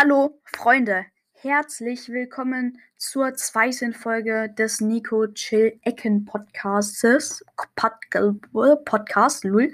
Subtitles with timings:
[0.00, 1.10] Hallo Freunde,
[1.42, 7.44] herzlich willkommen zur zweiten Folge des Nico Chill Ecken Podcastes.
[7.76, 9.72] Podcast, Lul.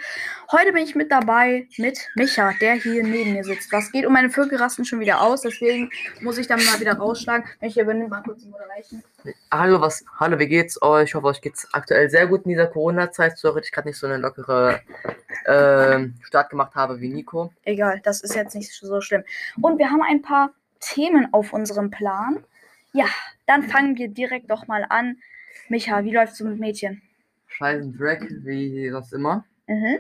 [0.53, 3.73] Heute bin ich mit dabei mit Micha, der hier neben mir sitzt.
[3.73, 5.91] Was geht um meine Vögel rasten schon wieder aus, deswegen
[6.21, 7.49] muss ich dann mal wieder rausschlagen.
[7.63, 9.03] Micha, übernimm mal kurz Moderation.
[9.51, 11.09] Hallo, was, hallo, wie geht's euch?
[11.09, 13.39] Ich hoffe, euch geht's aktuell sehr gut in dieser Corona-Zeit.
[13.39, 14.83] Sorry, dass ich gerade nicht so eine lockere
[15.47, 17.55] äh, Start gemacht habe wie Nico.
[17.63, 19.25] Egal, das ist jetzt nicht so schlimm.
[19.63, 20.53] Und wir haben ein paar
[20.85, 22.45] Themen auf unserem Plan.
[22.93, 23.07] Ja,
[23.47, 25.19] dann fangen wir direkt doch mal an.
[25.69, 27.03] Micha, wie läuft's so mit Mädchen?
[27.47, 29.45] Scheißen Drag, wie sonst immer.
[29.67, 29.99] Mhm.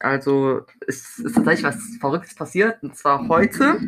[0.00, 2.82] Also, es ist tatsächlich was Verrücktes passiert.
[2.82, 3.80] Und zwar heute.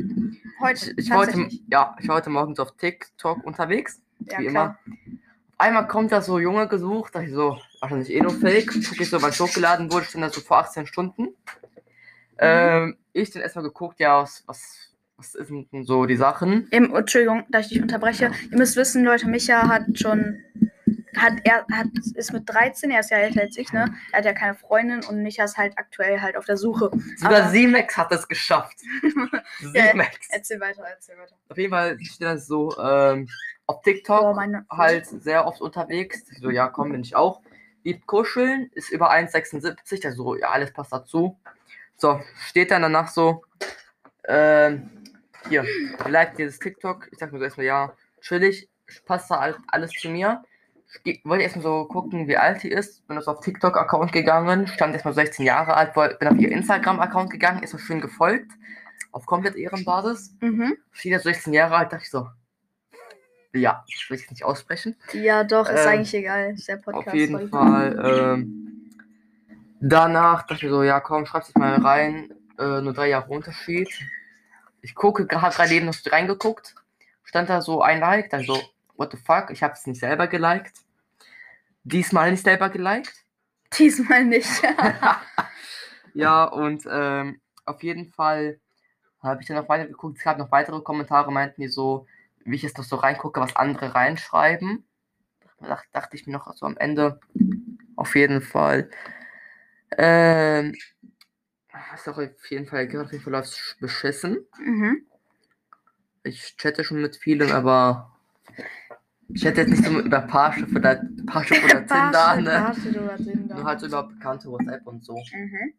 [0.61, 4.01] Heute, Ich war heute, ja, ich war heute morgens auf TikTok unterwegs.
[4.21, 4.79] Ja, wie klar.
[4.87, 5.09] immer.
[5.57, 8.71] Einmal kommt da so Junge gesucht, dachte ich so, wahrscheinlich eh nur Fake.
[8.89, 11.23] Guck ich so, wann es hochgeladen wurde, stand da so vor 18 Stunden.
[11.23, 11.35] Mhm.
[12.39, 14.90] Ähm, ich dann erstmal geguckt, ja, was, was,
[15.21, 16.67] was denn so die Sachen?
[16.71, 18.31] Im, Entschuldigung, dass ich dich unterbreche.
[18.51, 20.43] Ihr müsst wissen, Leute, Micha hat schon.
[21.17, 23.93] Hat, er hat, ist mit 13, er ist ja älter als ich, ne?
[24.13, 26.89] Er hat ja keine Freundin und Micha ist halt aktuell halt auf der Suche.
[27.17, 28.77] Sogar Aber- Simex hat es geschafft.
[29.75, 30.29] Ja, Simex.
[30.31, 31.35] Erzähl weiter, erzähl weiter.
[31.49, 33.29] Auf jeden Fall steht das so ähm,
[33.67, 34.65] auf TikTok Boah, meine.
[34.71, 36.25] halt sehr oft unterwegs.
[36.41, 37.41] So, ja, komm, bin ich auch.
[37.83, 41.39] Liebt kuscheln, ist über 1,76, also ja, alles passt dazu.
[41.97, 43.45] So, steht dann danach so,
[44.29, 44.91] ähm,
[45.49, 45.65] hier,
[46.09, 47.09] like dieses TikTok.
[47.13, 48.69] Ich sag mir so erstmal, ja, chillig,
[49.07, 50.43] passt da all- alles zu mir.
[51.05, 53.07] Ich wollte erstmal so gucken, wie alt die ist.
[53.07, 57.63] Bin also auf TikTok-Account gegangen, stand erstmal 16 Jahre alt, bin auf ihr Instagram-Account gegangen,
[57.63, 58.51] ist so schön gefolgt,
[59.13, 60.35] auf komplett Ehrenbasis.
[60.41, 60.77] Mhm.
[60.91, 62.29] Steht jetzt 16 Jahre alt, dachte ich so,
[63.53, 64.97] ja, ich will es nicht aussprechen.
[65.13, 66.55] Ja, doch, ist Ähm, eigentlich egal.
[66.55, 67.09] Ist der Podcast.
[67.09, 67.49] Auf jeden.
[67.49, 68.35] Fall.
[68.39, 68.91] Ähm,
[69.81, 72.33] danach dachte ich so, ja komm, schreib dich mal rein.
[72.59, 73.89] Äh, nur drei Jahre Unterschied.
[74.83, 76.75] Ich gucke, habe gerade eben noch reingeguckt.
[77.25, 78.61] Stand da so ein Like, dann so,
[78.97, 80.73] what the fuck, ich habe es nicht selber geliked.
[81.85, 83.15] Diesmal nicht selber geliked.
[83.79, 84.51] Diesmal nicht.
[86.15, 88.59] ja, und ähm, auf jeden Fall
[89.23, 90.19] habe ich dann noch weiter geguckt.
[90.19, 92.07] Es gab noch weitere Kommentare, meinten die so,
[92.45, 94.85] wie ich jetzt noch so reingucke, was andere reinschreiben.
[95.61, 97.21] Da dacht, dachte ich mir noch so am Ende,
[97.97, 98.91] auf jeden Fall.
[99.97, 100.75] Ähm,
[101.91, 104.47] hast du auf jeden Fall gehört, auf jeden Fall läuft beschissen.
[104.59, 105.07] mhm.
[106.23, 108.15] Ich chatte schon mit vielen, aber
[109.33, 112.51] ich hätte jetzt nicht so über Parship oder, Parship oder Tinder, ne?
[112.51, 113.55] Parship oder Tinder.
[113.55, 115.15] Nur halt so über bekannte WhatsApp und so.
[115.33, 115.75] Mhm.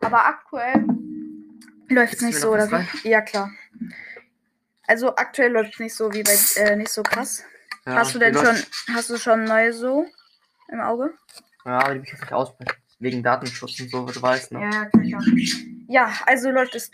[0.00, 0.84] Aber aktuell
[1.88, 3.08] läuft es nicht so, oder wie?
[3.08, 3.50] Ja, klar.
[4.86, 7.44] Also aktuell läuft es nicht so wie bei äh, nicht so krass.
[7.86, 8.56] Ja, hast du denn schon,
[8.94, 10.06] hast du schon neue so
[10.68, 11.14] im Auge?
[11.64, 12.81] Ja, aber die will ich jetzt nicht aussprechen.
[13.02, 14.60] Wegen Datenschutz und so, du weißt, ne?
[14.60, 15.22] Ja, klar, klar.
[15.88, 16.90] Ja, also läuft das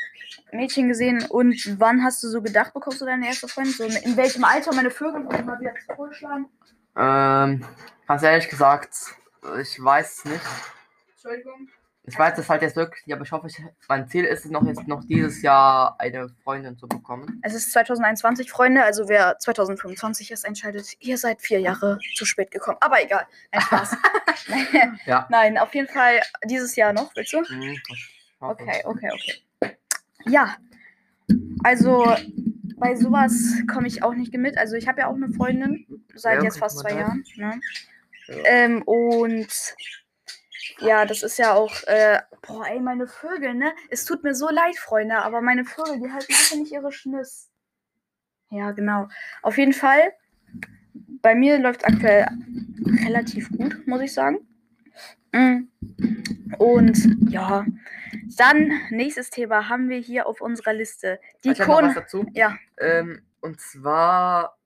[0.53, 3.75] Mädchen gesehen und wann hast du so gedacht, bekommst du deine erste Freundin?
[3.75, 6.47] So in welchem Alter meine Vögel mal wieder vorschlagen?
[6.97, 7.65] Ähm,
[8.07, 8.97] ganz ehrlich gesagt,
[9.61, 10.41] ich weiß es nicht.
[11.13, 11.69] Entschuldigung.
[12.09, 14.51] Ich weiß es halt jetzt wirklich nicht, aber ich hoffe, ich, mein Ziel ist es
[14.51, 17.41] noch jetzt noch dieses Jahr eine Freundin zu bekommen.
[17.43, 22.51] Es ist 2021, Freunde, also wer 2025 erst entscheidet, ihr seid vier Jahre zu spät
[22.51, 22.79] gekommen.
[22.81, 23.97] Aber egal, ein Spaß.
[25.07, 25.27] Ja.
[25.31, 27.45] Nein, auf jeden Fall dieses Jahr noch, willst du?
[27.45, 27.77] Hm,
[28.41, 28.63] hoffe.
[28.63, 29.77] Okay, okay, okay.
[30.27, 30.57] Ja,
[31.63, 32.15] also
[32.77, 33.33] bei sowas
[33.73, 34.57] komme ich auch nicht mit.
[34.57, 36.93] Also ich habe ja auch eine Freundin, seit Ja, jetzt fast zwei.
[36.93, 37.25] Jahren.
[37.37, 37.61] Ne?
[38.29, 38.35] Ja.
[38.45, 39.49] Ähm, und
[40.79, 43.73] ja, das ist ja auch, äh, boah, ey, meine Vögel, ne?
[43.91, 47.51] Es tut mir so leid, Freunde, aber meine Vögel, die halten einfach nicht ihre Schnüss.
[48.51, 49.09] Ja, genau.
[49.43, 50.13] Auf jeden Fall,
[51.23, 52.29] bei mir läuft aktuell
[53.05, 54.47] relativ gut, muss ich sagen.
[55.33, 55.69] Mm.
[56.59, 57.67] Und ja,
[58.37, 61.21] dann nächstes Thema haben wir hier auf unserer Liste.
[61.45, 62.03] Die ich habe noch was Kon.
[62.03, 62.27] dazu.
[62.33, 64.59] Ja, Ähm, und zwar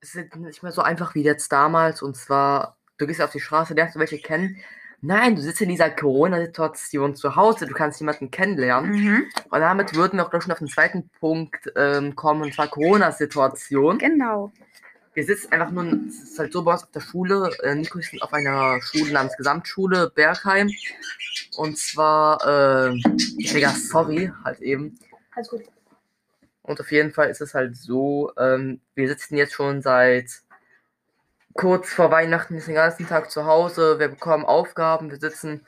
[0.00, 2.02] ist es nicht mehr so einfach wie jetzt damals.
[2.02, 4.56] Und zwar, du gehst auf die Straße, lernst du welche kennen.
[5.04, 8.92] Nein, du sitzt in dieser Corona-Situation zu Hause, du kannst jemanden kennenlernen.
[8.92, 9.24] mhm.
[9.50, 13.98] Und damit würden wir auch schon auf den zweiten Punkt ähm, kommen, und zwar Corona-Situation.
[13.98, 14.52] genau.
[15.14, 17.98] Wir sitzen einfach nur, es ist halt so bei uns auf der Schule, äh, Nico
[17.98, 20.70] ist auf einer Schule namens Gesamtschule Bergheim.
[21.56, 22.94] Und zwar, äh,
[23.36, 24.98] Digga, sorry, halt eben.
[25.34, 25.62] Alles gut.
[26.62, 30.30] Und auf jeden Fall ist es halt so, ähm, wir sitzen jetzt schon seit
[31.54, 33.98] kurz vor Weihnachten den ganzen Tag zu Hause.
[33.98, 35.10] Wir bekommen Aufgaben.
[35.10, 35.66] Wir sitzen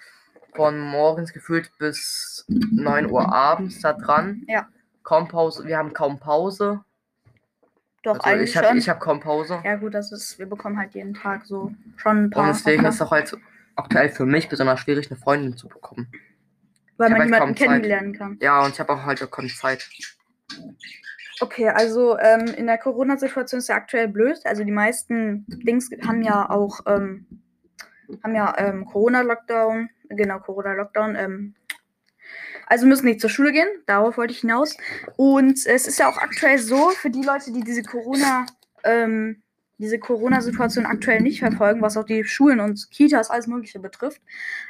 [0.54, 4.42] von morgens gefühlt bis 9 Uhr abends da dran.
[4.48, 4.68] Ja.
[5.02, 5.64] Kaum Pause.
[5.66, 6.80] Wir haben kaum Pause.
[8.02, 8.76] Doch, Also eigentlich ich habe schon.
[8.78, 9.60] ich hab kaum Pause.
[9.64, 12.42] ja, gut, das ist, wir bekommen halt jeden Tag so schon ein paar.
[12.44, 13.34] Und deswegen ist es auch halt
[13.76, 16.08] aktuell für mich besonders schwierig, eine Freundin zu bekommen.
[16.98, 17.68] weil Ich man halt jemanden kaum Zeit.
[17.68, 18.38] kennenlernen kann.
[18.40, 19.88] Ja, und ich habe auch halt auch keine Zeit.
[21.40, 24.38] Okay, also ähm, in der Corona-Situation ist ja aktuell blöd.
[24.44, 27.26] Also die meisten Dings haben ja auch ähm,
[28.22, 31.16] haben ja ähm, Corona-Lockdown, genau Corona-Lockdown.
[31.16, 31.54] Ähm,
[32.66, 33.68] also müssen nicht zur Schule gehen.
[33.86, 34.76] Darauf wollte ich hinaus.
[35.16, 38.46] Und es ist ja auch aktuell so für die Leute, die diese Corona
[38.84, 39.42] ähm,
[39.78, 44.22] diese Corona-Situation aktuell nicht verfolgen, was auch die Schulen und Kitas alles Mögliche betrifft.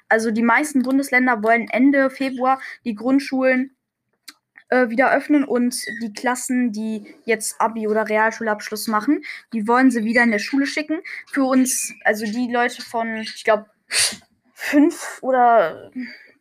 [0.09, 3.74] Also die meisten Bundesländer wollen Ende Februar die Grundschulen
[4.75, 9.23] äh, wieder öffnen und die Klassen, die jetzt Abi oder Realschulabschluss machen,
[9.53, 11.01] die wollen sie wieder in der Schule schicken.
[11.31, 13.67] Für uns, also die Leute von, ich glaube,
[14.53, 15.91] fünf oder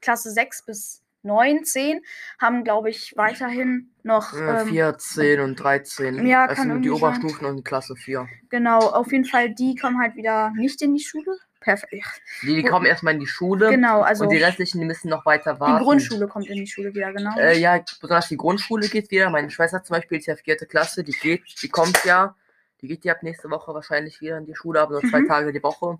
[0.01, 2.01] Klasse 6 bis 9, 10,
[2.39, 4.33] haben, glaube ich, weiterhin noch.
[4.33, 6.25] Äh, ähm, 14 und 13.
[6.25, 7.15] ja, das kann sind die irgendwie sein.
[7.15, 8.27] Oberstufen und Klasse 4.
[8.49, 11.37] Genau, auf jeden Fall, die kommen halt wieder nicht in die Schule.
[11.63, 12.05] Perfekt.
[12.41, 13.69] Die, die kommen erstmal in die Schule.
[13.69, 15.83] Genau, also und die die restlichen, die müssen noch weiter warten.
[15.83, 17.37] Grundschule kommt in die Schule wieder, genau.
[17.37, 19.29] Äh, ja, besonders die Grundschule geht wieder.
[19.29, 22.35] Meine Schwester zum Beispiel ist ja vierte Klasse, die geht, die kommt ja,
[22.81, 25.27] die geht ja ab nächste Woche wahrscheinlich wieder in die Schule, aber nur zwei Mhm.
[25.27, 25.97] Tage die Woche.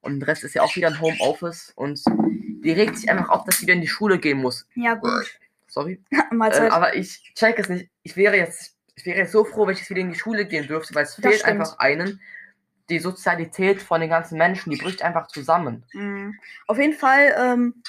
[0.00, 2.00] Und der Rest ist ja auch wieder ein Homeoffice und
[2.64, 4.66] die regt sich einfach auf, dass sie wieder in die Schule gehen muss.
[4.74, 5.38] ja, gut.
[5.68, 6.00] Sorry.
[6.10, 7.88] Äh, aber ich check es nicht.
[8.02, 10.44] Ich wäre jetzt, ich wäre jetzt so froh, wenn ich jetzt wieder in die Schule
[10.46, 11.52] gehen dürfte, weil es Das fehlt stimmt.
[11.60, 12.20] einfach einen.
[12.88, 15.84] Die Sozialität von den ganzen Menschen, die bricht einfach zusammen.
[15.92, 16.34] Mhm.
[16.66, 17.82] Auf jeden Fall, ähm,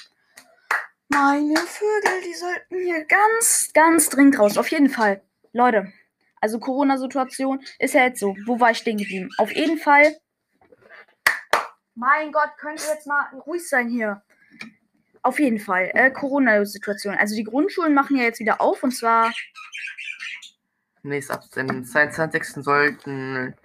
[1.07, 4.57] meine Vögel, die sollten hier ganz, ganz dringend raus.
[4.57, 5.21] Auf jeden Fall.
[5.53, 5.91] Leute,
[6.41, 8.35] also Corona-Situation ist ja jetzt so.
[8.45, 9.29] Wo war ich stehen geblieben?
[9.37, 10.17] Auf jeden Fall.
[11.95, 14.21] Mein Gott, könnt ihr jetzt mal ruhig sein hier?
[15.21, 15.91] Auf jeden Fall.
[15.93, 17.15] Äh, Corona-Situation.
[17.15, 19.31] Also die Grundschulen machen ja jetzt wieder auf und zwar
[21.01, 22.63] Nächst ab dem 22.
[22.63, 23.55] sollten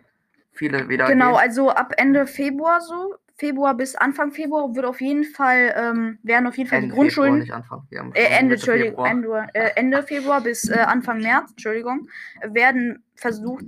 [0.54, 1.40] viele wieder Genau, gehen.
[1.40, 3.14] also ab Ende Februar so.
[3.36, 6.94] Februar bis Anfang Februar wird auf jeden Fall, ähm, werden auf jeden Fall Ende die
[6.94, 7.40] Grundschulen.
[7.40, 7.82] Februar, nicht Anfang.
[7.98, 9.10] Haben Äh, Ende, Februar.
[9.10, 12.08] Ende, äh, Ende Februar bis äh, Anfang März, Entschuldigung,
[12.44, 13.64] werden versucht,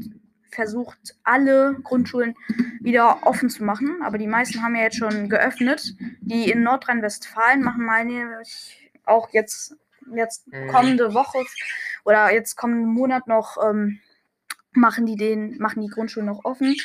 [0.52, 2.34] versucht, alle Grundschulen
[2.80, 3.98] wieder offen zu machen.
[4.04, 5.94] Aber die meisten haben ja jetzt schon geöffnet.
[6.20, 9.74] Die in Nordrhein-Westfalen machen meine ich auch jetzt,
[10.14, 10.68] jetzt Mhm.
[10.68, 11.38] kommende Woche
[12.04, 13.98] oder jetzt kommenden Monat noch, ähm,
[14.76, 16.76] machen die den, machen die Grundschulen noch offen.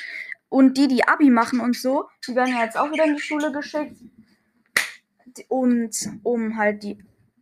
[0.50, 3.22] Und die, die Abi machen und so, die werden ja jetzt auch wieder in die
[3.22, 3.98] Schule geschickt.
[5.48, 6.98] Und um halt die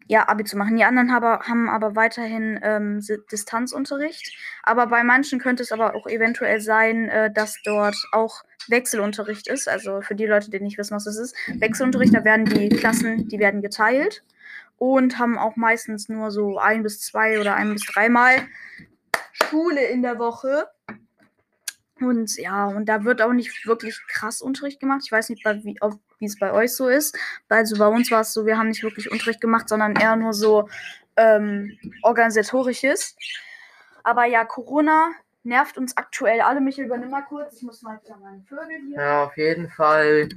[0.10, 0.76] ja, Abi zu machen.
[0.76, 3.00] Die anderen aber, haben aber weiterhin ähm,
[3.32, 4.36] Distanzunterricht.
[4.64, 9.70] Aber bei manchen könnte es aber auch eventuell sein, äh, dass dort auch Wechselunterricht ist.
[9.70, 11.36] Also für die Leute, die nicht wissen, was das ist.
[11.60, 14.24] Wechselunterricht, da werden die Klassen, die werden geteilt
[14.80, 18.48] und haben auch meistens nur so ein bis zwei oder ein bis dreimal
[19.50, 20.68] Schule in der Woche.
[22.00, 25.02] Und ja, und da wird auch nicht wirklich krass Unterricht gemacht.
[25.06, 27.18] Ich weiß nicht, bei, wie ob- wie es bei euch so ist.
[27.50, 30.34] Also bei uns war es so, wir haben nicht wirklich Unterricht gemacht, sondern eher nur
[30.34, 30.70] so
[31.18, 33.16] ähm, organisatorisches.
[34.04, 35.12] Aber ja, Corona
[35.44, 36.62] nervt uns aktuell alle.
[36.62, 37.58] Michael, übernimm mal kurz.
[37.58, 38.98] Ich muss mal wieder meine Vögel hier.
[38.98, 40.30] Ja, auf jeden Fall.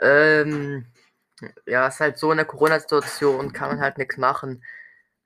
[0.00, 0.86] Ähm,
[1.66, 4.62] ja, ist halt so in der Corona-Situation kann man halt nichts machen.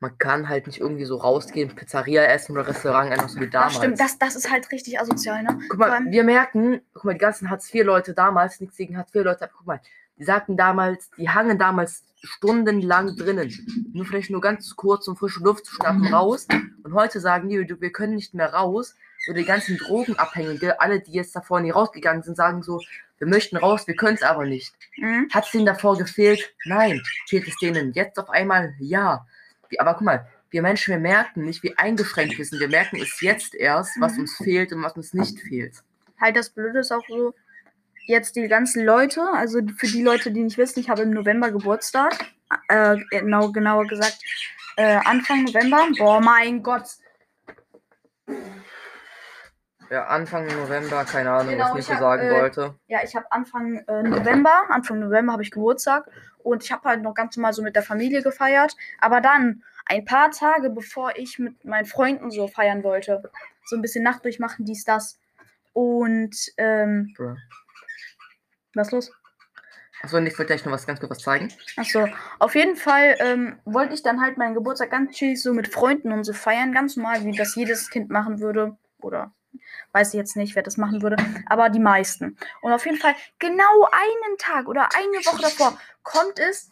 [0.00, 3.74] Man kann halt nicht irgendwie so rausgehen, Pizzeria essen oder Restaurant, einfach so wie damals.
[3.74, 5.58] Das stimmt, das, das ist halt richtig asozial, ne?
[5.68, 9.66] Guck mal, wir merken, guck mal, die ganzen Hartz-IV-Leute damals, nichts gegen Hartz-IV-Leute, aber guck
[9.66, 9.80] mal,
[10.16, 13.52] die sagten damals, die hangen damals stundenlang drinnen.
[13.92, 16.46] Nur vielleicht nur ganz kurz, um frische Luft zu schnappen, raus.
[16.82, 18.94] Und heute sagen die, du, wir können nicht mehr raus.
[19.28, 22.80] Oder die ganzen Drogenabhängige, alle, die jetzt davor nie rausgegangen sind, sagen so,
[23.18, 24.74] wir möchten raus, wir können es aber nicht.
[24.96, 25.28] Mhm.
[25.32, 26.54] Hat es denen davor gefehlt?
[26.64, 27.02] Nein.
[27.28, 28.74] Fehlt es denen jetzt auf einmal?
[28.78, 29.26] Ja.
[29.78, 32.60] Aber guck mal, wir Menschen, wir merken nicht, wie eingeschränkt wir sind.
[32.60, 34.20] Wir merken es jetzt erst, was Mhm.
[34.20, 35.74] uns fehlt und was uns nicht fehlt.
[36.20, 37.34] halt das Blöde ist auch so,
[38.06, 41.50] jetzt die ganzen Leute, also für die Leute, die nicht wissen, ich habe im November
[41.50, 42.26] Geburtstag,
[42.68, 44.18] äh, genau, genauer gesagt,
[44.76, 45.86] äh, Anfang November.
[45.96, 46.84] Boah, mein Gott.
[49.90, 52.74] Ja, Anfang November, keine Ahnung, Genau, was ich Nico hab, sagen äh, wollte.
[52.86, 57.02] Ja, ich habe Anfang äh, November, Anfang November habe ich Geburtstag und ich habe halt
[57.02, 58.76] noch ganz normal so mit der Familie gefeiert.
[59.00, 63.20] Aber dann, ein paar Tage bevor ich mit meinen Freunden so feiern wollte,
[63.64, 65.18] so ein bisschen Nacht durchmachen, dies, das.
[65.72, 67.34] Und, ähm, Bruh.
[68.74, 69.12] was los?
[70.02, 71.52] Achso, und ich wollte gleich noch was ganz kurz was zeigen.
[71.76, 72.06] Achso,
[72.38, 76.12] auf jeden Fall ähm, wollte ich dann halt meinen Geburtstag ganz chillig so mit Freunden
[76.12, 78.76] und so feiern, ganz normal, wie das jedes Kind machen würde.
[79.02, 79.32] Oder
[79.92, 81.16] weiß ich jetzt nicht, wer das machen würde,
[81.46, 82.36] aber die meisten.
[82.62, 86.70] Und auf jeden Fall genau einen Tag oder eine Woche davor kommt es,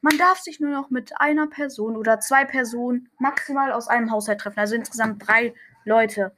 [0.00, 4.40] man darf sich nur noch mit einer Person oder zwei Personen maximal aus einem Haushalt
[4.40, 4.60] treffen.
[4.60, 6.32] Also insgesamt drei Leute.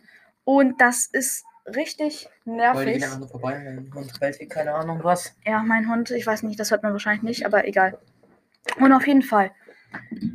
[0.45, 3.05] Und das ist richtig nervig.
[3.19, 5.37] nur vorbei, mein Hund bellt keine Ahnung was.
[5.45, 7.99] Ja, mein Hund, ich weiß nicht, das hört man wahrscheinlich nicht, aber egal.
[8.79, 9.53] Und auf jeden Fall.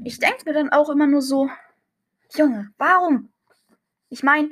[0.04, 1.50] ich denke mir dann auch immer nur so,
[2.36, 3.32] Junge, warum?
[4.10, 4.50] Ich meine,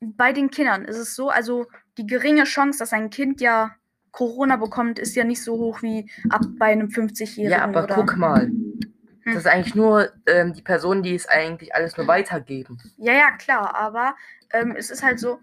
[0.00, 3.74] bei den Kindern ist es so, also die geringe Chance, dass ein Kind ja
[4.12, 7.50] Corona bekommt, ist ja nicht so hoch wie ab bei einem 50-Jährigen.
[7.50, 7.94] Ja, aber oder?
[7.94, 8.42] guck mal.
[8.42, 8.80] Hm.
[9.24, 12.78] Das ist eigentlich nur ähm, die Personen, die es eigentlich alles nur weitergeben.
[12.96, 14.14] Ja, ja, klar, aber
[14.52, 15.40] ähm, es ist halt so,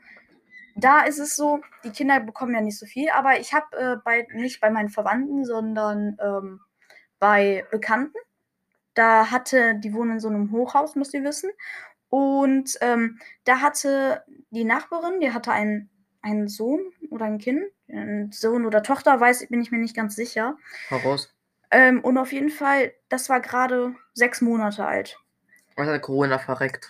[0.76, 3.96] da ist es so, die Kinder bekommen ja nicht so viel, aber ich habe äh,
[4.04, 6.60] bei, nicht bei meinen Verwandten, sondern ähm,
[7.20, 8.18] bei Bekannten.
[8.94, 11.52] Da hatte, die wohnen in so einem Hochhaus, müsst ihr wissen.
[12.16, 15.90] Und ähm, da hatte die Nachbarin, die hatte einen,
[16.22, 16.80] einen Sohn
[17.10, 20.56] oder ein Kind, ein Sohn oder Tochter, weiß, bin ich mir nicht ganz sicher.
[20.88, 21.36] Voraus.
[21.72, 25.20] Ähm, und auf jeden Fall, das war gerade sechs Monate alt.
[25.76, 26.90] Und hat Corona verreckt.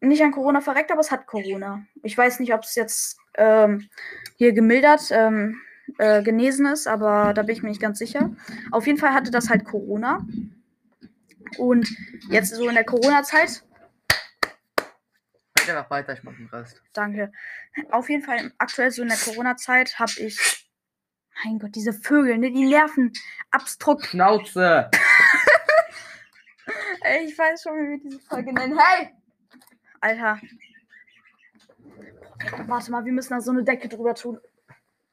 [0.00, 1.84] Nicht an Corona verreckt, aber es hat Corona.
[2.02, 3.90] Ich weiß nicht, ob es jetzt ähm,
[4.38, 5.60] hier gemildert, ähm,
[5.98, 8.30] äh, genesen ist, aber da bin ich mir nicht ganz sicher.
[8.70, 10.26] Auf jeden Fall hatte das halt Corona.
[11.58, 11.94] Und
[12.30, 13.64] jetzt so in der Corona-Zeit,
[15.62, 16.82] Red einfach weiter, ich mach den Rest.
[16.92, 17.32] danke.
[17.90, 20.68] Auf jeden Fall aktuell so in der Corona-Zeit habe ich,
[21.44, 23.12] mein Gott, diese Vögel, ne, die nerven
[23.50, 24.06] abstrukt.
[24.06, 24.90] Schnauze!
[27.02, 28.78] Ey, ich weiß schon, wie wir diese Folge nennen.
[28.78, 29.10] Hey!
[30.00, 30.40] Alter.
[32.66, 34.40] Warte mal, wir müssen da so eine Decke drüber tun.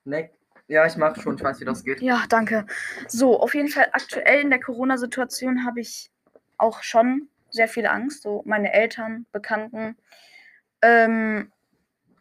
[0.04, 0.32] Ne?
[0.68, 2.02] Ja, ich mach schon, ich weiß, wie das geht.
[2.02, 2.66] Ja, danke.
[3.08, 6.12] So, auf jeden Fall aktuell in der Corona-Situation habe ich
[6.58, 8.24] auch schon sehr viel Angst.
[8.24, 9.98] So meine Eltern, Bekannten,
[10.82, 11.52] ähm,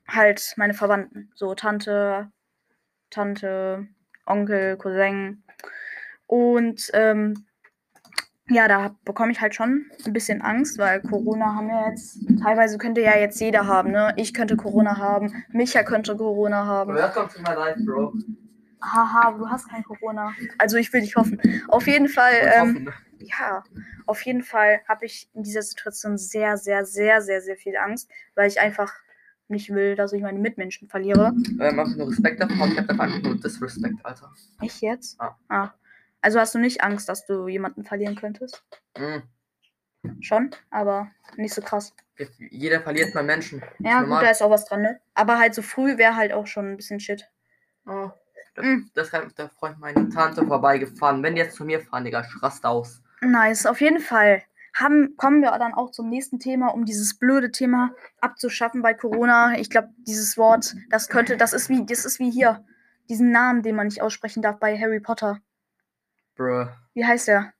[0.06, 1.30] halt meine Verwandten.
[1.34, 2.30] So Tante,
[3.10, 3.86] Tante,
[4.26, 5.42] Onkel, Cousin.
[6.26, 7.46] Und ähm,
[8.50, 12.78] ja, da bekomme ich halt schon ein bisschen Angst, weil Corona haben wir jetzt, teilweise
[12.78, 14.14] könnte ja jetzt jeder haben, ne?
[14.16, 16.94] Ich könnte Corona haben, Micha könnte Corona haben.
[16.94, 18.14] Welcome to my life, Bro.
[18.82, 20.32] Haha, du hast kein Corona.
[20.56, 21.40] Also ich will dich hoffen.
[21.68, 22.88] Auf jeden Fall, ähm,
[23.28, 23.64] ja,
[24.06, 28.10] auf jeden Fall habe ich in dieser Situation sehr, sehr, sehr, sehr, sehr viel Angst,
[28.34, 28.92] weil ich einfach
[29.48, 31.32] nicht will, dass ich meine Mitmenschen verliere.
[31.34, 34.32] Ähm, einfach nur Respekt davor, ich hab einfach nur Disrespect, Alter.
[34.62, 35.20] Ich jetzt?
[35.20, 35.36] Ah.
[35.48, 35.74] ah.
[36.20, 38.62] Also hast du nicht Angst, dass du jemanden verlieren könntest?
[38.96, 39.22] Mhm.
[40.20, 41.94] Schon, aber nicht so krass.
[42.38, 43.62] Jeder verliert mal Menschen.
[43.78, 45.00] Ja, gut, da ist auch was dran, ne?
[45.14, 47.28] Aber halt so früh wäre halt auch schon ein bisschen shit.
[47.86, 48.10] Oh,
[48.54, 48.90] das, Mm.
[48.94, 51.22] das hat der Freund meiner Tante vorbeigefahren.
[51.22, 53.02] Wenn die jetzt zu mir fahren, Digga, ich raste aus.
[53.20, 54.42] Nice, auf jeden Fall.
[54.74, 59.58] Haben, kommen wir dann auch zum nächsten Thema, um dieses blöde Thema abzuschaffen bei Corona.
[59.58, 62.64] Ich glaube, dieses Wort, das könnte, das ist wie, das ist wie hier,
[63.08, 65.40] diesen Namen, den man nicht aussprechen darf bei Harry Potter.
[66.36, 66.68] Bruh.
[66.94, 67.52] Wie heißt der?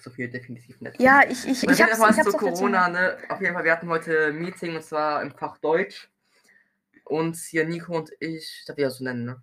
[0.00, 0.98] So viel definitiv nicht.
[1.00, 3.18] Ja, ich, ich, ich hab's, ich hab's zu Corona, ne?
[3.28, 6.10] Auf jeden Fall, wir hatten heute ein Meeting und zwar im Fach Deutsch.
[7.04, 9.42] Und hier Nico und ich, darf ich das so nennen, ne?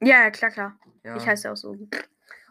[0.00, 0.78] Ja, ja, klar, klar.
[1.04, 1.16] Ja.
[1.16, 1.76] Ich heiße ja auch so.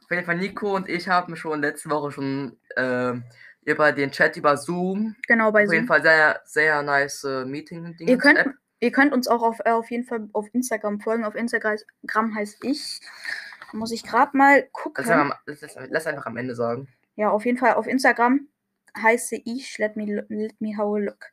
[0.06, 3.24] Auf jeden Fall, Nico und ich haben schon letzte Woche schon ähm,
[3.64, 5.16] über den Chat über Zoom.
[5.28, 5.88] Genau, bei Auf jeden Zoom.
[5.88, 8.40] Fall sehr, sehr nice äh, meeting Ihr könnt,
[8.80, 11.26] ihr könnt uns auch auf, äh, auf jeden Fall auf Instagram folgen.
[11.26, 13.00] Auf Instagram heißt ich.
[13.74, 15.10] Muss ich gerade mal gucken.
[15.12, 16.88] Am- das ist- lass einfach am Ende sagen.
[17.16, 18.48] Ja, auf jeden Fall auf Instagram
[18.98, 21.26] heiße ich, let me, let me have a look.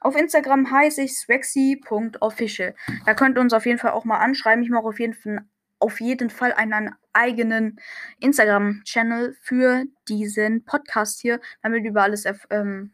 [0.00, 2.74] Auf Instagram heiße ich swexy.official.
[3.04, 4.62] Da könnt ihr uns auf jeden Fall auch mal anschreiben.
[4.64, 5.40] Ich mache auf jeden Fall,
[5.78, 7.80] auf jeden Fall einen eigenen
[8.20, 12.92] Instagram-Channel für diesen Podcast hier, damit ihr über alles ähm,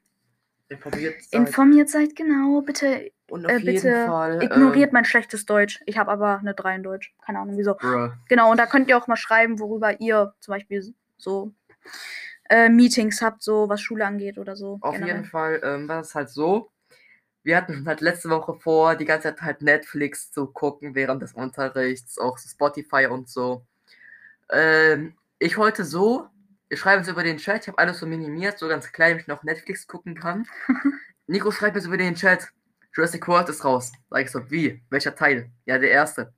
[0.69, 1.41] Informiert seid.
[1.41, 2.17] informiert seid.
[2.17, 4.43] Genau, bitte und auf äh, jeden bitte Fall.
[4.43, 5.81] ignoriert mein schlechtes Deutsch.
[5.87, 7.15] Ich habe aber eine 3 in Deutsch.
[7.25, 7.73] Keine Ahnung wieso.
[7.73, 8.11] Äh, bruh.
[8.29, 11.53] Genau, und da könnt ihr auch mal schreiben, worüber ihr zum Beispiel so
[12.49, 14.79] äh, Meetings habt, so was Schule angeht oder so.
[14.81, 15.17] Auf generell.
[15.17, 16.71] jeden Fall ähm, war es halt so.
[17.45, 21.23] Wir hatten schon halt letzte Woche vor, die ganze Zeit halt Netflix zu gucken während
[21.23, 23.67] des Unterrichts, auch Spotify und so.
[24.51, 26.27] Ähm, ich wollte so,
[26.69, 29.23] wir schreiben es über den Chat, ich habe alles so minimiert, so ganz klein, damit
[29.23, 30.47] ich noch Netflix gucken kann.
[31.27, 32.49] Nico schreibt mir so über den Chat,
[32.95, 33.93] Jurassic World ist raus.
[34.09, 34.83] Sag ich so, wie?
[34.89, 35.51] Welcher Teil?
[35.67, 36.33] Ja, der erste.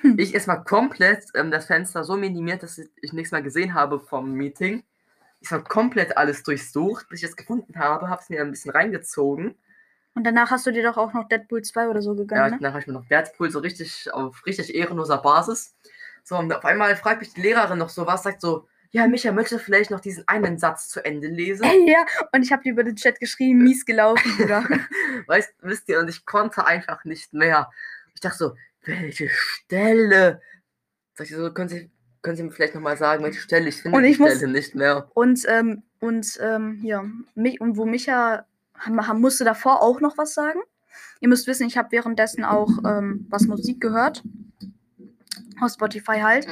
[0.00, 0.18] Hm.
[0.18, 4.00] Ich erstmal komplett ähm, das Fenster so minimiert, dass ich, ich nichts mehr gesehen habe
[4.00, 4.82] vom Meeting.
[5.40, 8.70] Ich habe komplett alles durchsucht, bis ich es gefunden habe, habe es mir ein bisschen
[8.70, 9.56] reingezogen.
[10.14, 12.58] Und danach hast du dir doch auch noch Deadpool 2 oder so Ja, gegönnt, ne?
[12.60, 15.74] danach habe ich mir noch Deadpool so richtig auf richtig ehrenloser Basis.
[16.24, 19.32] So, und auf einmal fragt mich die Lehrerin noch so was, sagt so, ja, Micha,
[19.32, 21.64] möchtest du vielleicht noch diesen einen Satz zu Ende lesen?
[21.88, 24.64] Ja, und ich habe dir über den Chat geschrieben, mies gelaufen, Bruder.
[25.26, 27.70] Weißt, wisst ihr, und ich konnte einfach nicht mehr.
[28.14, 28.54] Ich dachte so,
[28.84, 30.42] welche Stelle?
[31.14, 31.90] Sag ich so, können Sie,
[32.20, 33.68] können Sie mir vielleicht nochmal sagen, welche Stelle?
[33.70, 35.10] Ich finde Und die ich muss- Stelle nicht mehr.
[35.14, 38.44] Und, ähm, und, ähm, hier, mich, und wo Micha,
[39.14, 40.60] musste davor auch noch was sagen.
[41.20, 44.22] Ihr müsst wissen, ich habe währenddessen auch ähm, was Musik gehört.
[45.60, 46.46] Auf Spotify halt.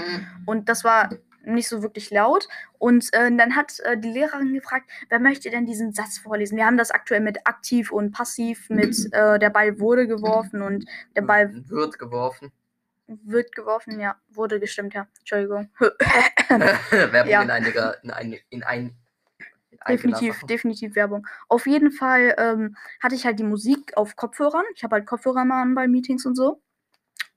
[0.46, 1.10] Und das war
[1.44, 2.49] nicht so wirklich laut.
[2.78, 6.56] Und äh, dann hat äh, die Lehrerin gefragt, wer möchte denn diesen Satz vorlesen?
[6.56, 10.84] Wir haben das aktuell mit aktiv und passiv, mit äh, der Ball wurde geworfen und
[11.16, 12.52] der Ball wird geworfen.
[13.06, 13.99] wird geworfen.
[14.00, 15.08] Ja, wurde gestimmt, ja.
[15.18, 15.70] Entschuldigung.
[16.90, 17.42] Werbung Ja.
[17.42, 18.94] in einiger, in ein, in ein
[19.88, 21.26] definitiv, definitiv Werbung.
[21.49, 24.64] Auf jeden Fall ähm, hatte ich halt die Musik auf Kopfhörern.
[24.75, 26.60] Ich habe halt Kopfhörer mal an bei Meetings und so.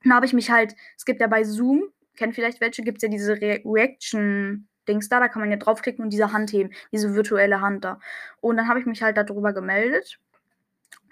[0.03, 1.83] Dann habe ich mich halt, es gibt ja bei Zoom,
[2.15, 6.03] kennt vielleicht welche, gibt es ja diese Re Reaction-Dings da, da kann man ja draufklicken
[6.03, 7.99] und diese Hand heben, diese virtuelle Hand da.
[8.41, 10.19] Und dann habe ich mich halt darüber gemeldet.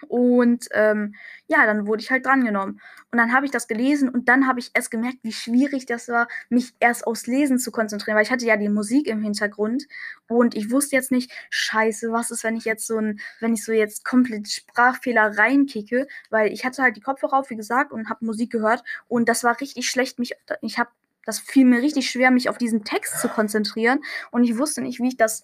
[0.08, 1.16] Und ähm,
[1.48, 2.82] ja, dann wurde ich halt drangenommen.
[3.12, 6.08] Und dann habe ich das gelesen und dann habe ich erst gemerkt, wie schwierig das
[6.08, 9.84] war, mich erst aufs Lesen zu konzentrieren, weil ich hatte ja die Musik im Hintergrund
[10.28, 13.64] und ich wusste jetzt nicht, scheiße, was ist, wenn ich jetzt so ein, wenn ich
[13.64, 18.10] so jetzt komplett Sprachfehler reinkicke, weil ich hatte halt die Kopfhörer auf, wie gesagt, und
[18.10, 20.90] habe Musik gehört und das war richtig schlecht, mich, ich habe,
[21.26, 24.00] das fiel mir richtig schwer, mich auf diesen Text zu konzentrieren
[24.32, 25.44] und ich wusste nicht, wie ich das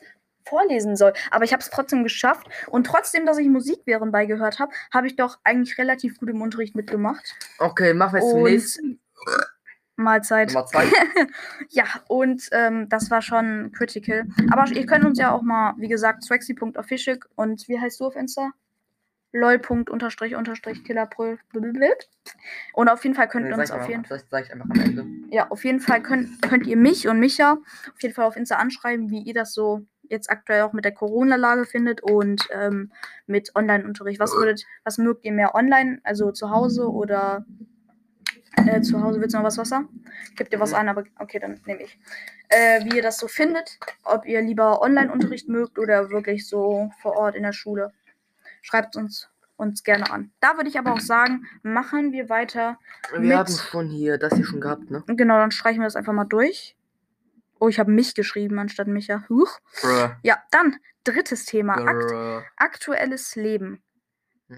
[0.49, 1.13] vorlesen soll.
[1.31, 2.47] Aber ich habe es trotzdem geschafft.
[2.67, 6.41] Und trotzdem, dass ich Musik während beigehört habe, habe ich doch eigentlich relativ gut im
[6.41, 7.35] Unterricht mitgemacht.
[7.59, 8.99] Okay, machen wir jetzt Und nächsten.
[9.97, 10.51] Mahlzeit.
[10.51, 10.85] Zwei.
[11.69, 14.25] Ja, und ähm, das war schon critical.
[14.51, 18.15] Aber ihr könnt uns ja auch mal, wie gesagt, swaxy.official und wie heißt du auf
[18.15, 18.51] Insta?
[19.33, 21.37] lol.unterstrich-killerpröl.
[22.73, 25.05] Und auf jeden Fall könnt ihr uns auf jeden sag ich einfach am Ende.
[25.29, 27.57] ja, auf jeden Fall könnt, könnt ihr mich und Micha
[27.93, 30.93] auf jeden Fall auf Insta anschreiben, wie ihr das so jetzt aktuell auch mit der
[30.93, 32.91] Corona-Lage findet und ähm,
[33.25, 34.19] mit Online-Unterricht.
[34.19, 37.45] Was würdet, was mögt ihr mehr online, also zu Hause oder
[38.65, 39.85] äh, zu Hause willst du noch was Wasser?
[40.35, 40.77] Gib dir was Mhm.
[40.77, 41.99] an, aber okay, dann nehme ich.
[42.49, 47.15] Äh, wie ihr das so findet, ob ihr lieber Online-Unterricht mögt oder wirklich so vor
[47.15, 47.93] Ort in der Schule.
[48.61, 50.31] Schreibt uns uns gerne an.
[50.39, 52.77] Da würde ich aber auch sagen, machen wir weiter
[53.17, 55.03] Wir haben schon hier das hier schon gehabt, ne?
[55.07, 56.76] Genau, dann streichen wir das einfach mal durch.
[57.59, 59.23] Oh, ich habe mich geschrieben anstatt Micha.
[59.29, 59.59] Huch.
[59.81, 60.09] Bruh.
[60.23, 61.75] Ja, dann drittes Thema.
[61.75, 62.13] Akt
[62.57, 63.81] aktuelles Leben.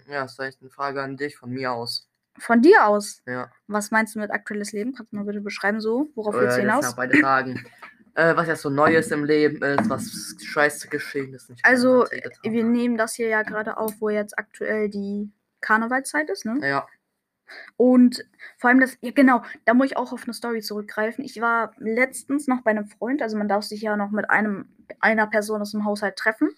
[0.08, 2.08] Ja, das ist eigentlich eine Frage an dich von mir aus.
[2.38, 3.22] Von dir aus.
[3.26, 3.52] Ja.
[3.68, 4.94] Was meinst du mit aktuelles Leben?
[4.96, 6.10] Kannst du mal bitte beschreiben, so?
[6.16, 6.86] Worauf Äh, willst du hinaus?
[6.86, 7.66] ja beide Fragen.
[8.16, 11.50] äh, was jetzt so Neues im Leben ist, was scheiße geschehen ist.
[11.50, 12.06] Nicht Also.
[12.44, 15.32] Wir nehmen das hier ja gerade auf, wo jetzt aktuell die
[15.62, 16.60] Karnevalzeit ist, ne?
[16.68, 16.88] Ja,
[17.78, 18.26] Und
[18.58, 21.24] vor allem das, ja genau, da muss ich auch auf eine Story zurückgreifen.
[21.24, 24.70] Ich war letztens noch bei einem Freund, also man darf sich ja noch mit einem,
[25.00, 26.50] einer Person aus dem Haushalt treffen.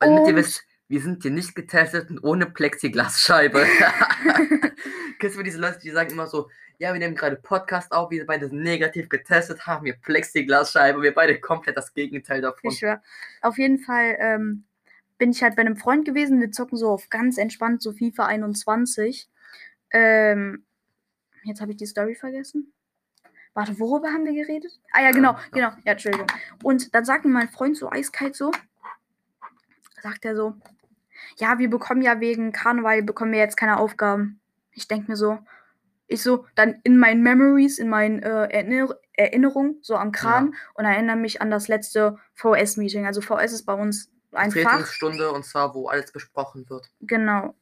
[0.00, 3.66] mit ihr Und- wisst, wir sind hier nicht getestet und ohne Plexiglasscheibe.
[5.18, 8.24] Kennst du diese Leute, die sagen immer so, ja, wir nehmen gerade Podcast auf, wir
[8.24, 12.70] beide sind negativ getestet, haben wir Plexiglasscheibe, wir beide komplett das Gegenteil davon.
[12.70, 13.02] Ich schwör.
[13.42, 14.64] Auf jeden Fall ähm,
[15.18, 16.40] bin ich halt bei einem Freund gewesen.
[16.40, 19.28] Wir zocken so auf ganz entspannt, so FIFA 21.
[19.90, 20.64] Ähm,
[21.44, 22.72] jetzt habe ich die Story vergessen.
[23.54, 24.78] Warte, worüber haben wir geredet?
[24.92, 25.50] Ah ja, genau, Ja, ja.
[25.52, 25.68] genau.
[25.84, 26.26] Ja, Entschuldigung.
[26.62, 28.52] Und dann sagt mir mein Freund so eiskalt so,
[30.02, 30.54] sagt er so,
[31.38, 34.40] ja, wir bekommen ja wegen Karneval, bekommen wir jetzt keine Aufgaben.
[34.72, 35.38] Ich denke mir so,
[36.06, 40.84] ich so, dann in meinen Memories, in meinen äh, Erinner Erinnerungen, so am Kram und
[40.84, 43.04] erinnere mich an das letzte VS-Meeting.
[43.04, 44.60] Also VS ist bei uns ein Fach.
[44.60, 46.88] Vertretungsstunde und zwar, wo alles besprochen wird.
[47.00, 47.56] Genau.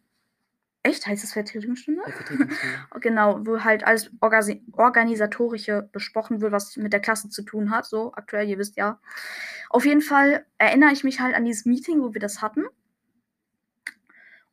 [0.87, 1.07] Echt?
[1.07, 2.05] Heißt das Vertretungsstunde?
[2.05, 2.77] Eine Vertretungsstunde.
[3.01, 7.87] Genau, wo halt alles Orgasi organisatorische besprochen wird, was mit der Klasse zu tun hat.
[7.87, 9.01] So aktuell, ihr wisst ja.
[9.69, 12.65] Auf jeden Fall erinnere ich mich halt an dieses Meeting, wo wir das hatten.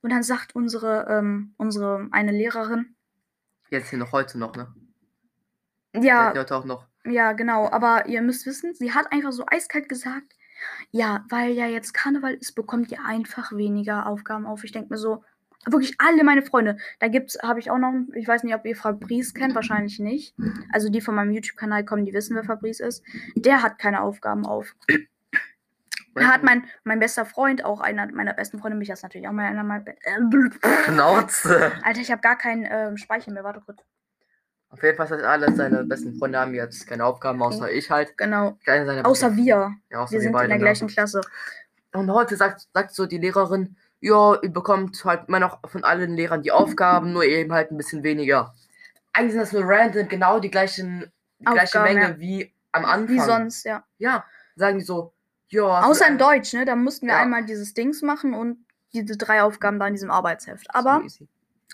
[0.02, 2.96] Und dann sagt unsere, ähm, unsere eine Lehrerin,
[3.74, 4.72] Jetzt hier noch heute noch, ne?
[5.96, 6.34] ja, Ja.
[6.36, 6.86] Heute auch noch.
[7.06, 7.72] Ja, genau.
[7.72, 10.36] Aber ihr müsst wissen, sie hat einfach so eiskalt gesagt,
[10.92, 14.64] ja, weil ja jetzt Karneval ist, bekommt ihr einfach weniger Aufgaben auf.
[14.64, 15.24] Ich denke mir so,
[15.68, 16.78] wirklich alle meine Freunde.
[17.00, 20.36] Da gibt's, habe ich auch noch, ich weiß nicht, ob ihr Fabrice kennt, wahrscheinlich nicht.
[20.72, 23.04] Also die von meinem YouTube-Kanal kommen, die wissen, wer Fabrice ist.
[23.36, 24.76] Der hat keine Aufgaben auf.
[26.16, 29.32] Da hat mein, mein bester Freund, auch einer meiner besten Freunde, mich das natürlich auch
[29.32, 31.72] mal einer meiner äh, Schnauze.
[31.82, 33.44] Alter, ich habe gar keinen ähm, Speicher mehr.
[33.44, 33.80] Warte kurz.
[34.70, 38.18] Auf jeden Fall sind alle seine besten Freunde haben jetzt keine Aufgaben, außer ich halt.
[38.18, 38.58] Genau.
[39.04, 39.76] Außer wir.
[39.92, 40.64] Ja, außer Wir sind in beide, der ne?
[40.64, 41.22] gleichen Klasse.
[41.94, 46.18] Und heute sagt, sagt so die Lehrerin, ja, ihr bekommt halt immer noch von allen
[46.18, 48.54] Lehrern die Aufgaben, nur eben halt ein bisschen weniger.
[49.14, 52.20] Eigentlich sind das nur random, genau die gleichen, die gleiche Aufgaben, Menge ja.
[52.20, 53.16] wie am Anfang.
[53.16, 53.86] Wie sonst, ja.
[54.00, 54.26] Ja,
[54.58, 55.14] sagen die so,
[55.48, 55.84] ja.
[55.84, 56.66] Außer in Deutsch, ne?
[56.66, 57.22] Da mussten wir Ja.
[57.22, 60.76] einmal dieses Dings machen und diese drei Aufgaben da in diesem Arbeitsheft.
[60.76, 61.30] Aber, easy.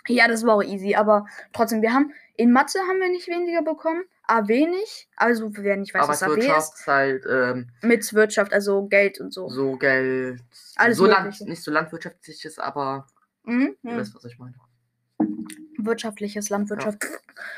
[0.07, 0.93] ja, das war auch easy.
[0.93, 4.03] Aber trotzdem, wir haben, in Mathe haben wir nicht weniger bekommen.
[4.29, 5.09] A wenig.
[5.15, 6.87] Also, wer nicht weiß, was Arbeitswirtschaft ist.
[6.87, 9.49] halt ähm, Mit Wirtschaft, also Geld und so.
[9.49, 10.39] so Geld.
[10.75, 13.07] Alles so land, nicht so landwirtschaftliches, aber
[13.43, 13.75] Mhm.
[13.81, 13.97] ihr mhm.
[13.97, 14.53] wisst, was ich meine.
[15.79, 17.03] Wirtschaftliches, Landwirtschaft.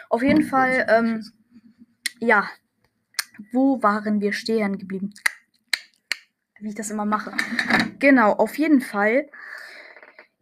[0.09, 1.29] Auf jeden Fall, ähm,
[2.19, 2.49] ja.
[3.51, 5.13] Wo waren wir stehen geblieben?
[6.61, 7.33] Wie ich das immer mache.
[7.99, 9.29] Genau, auf jeden Fall.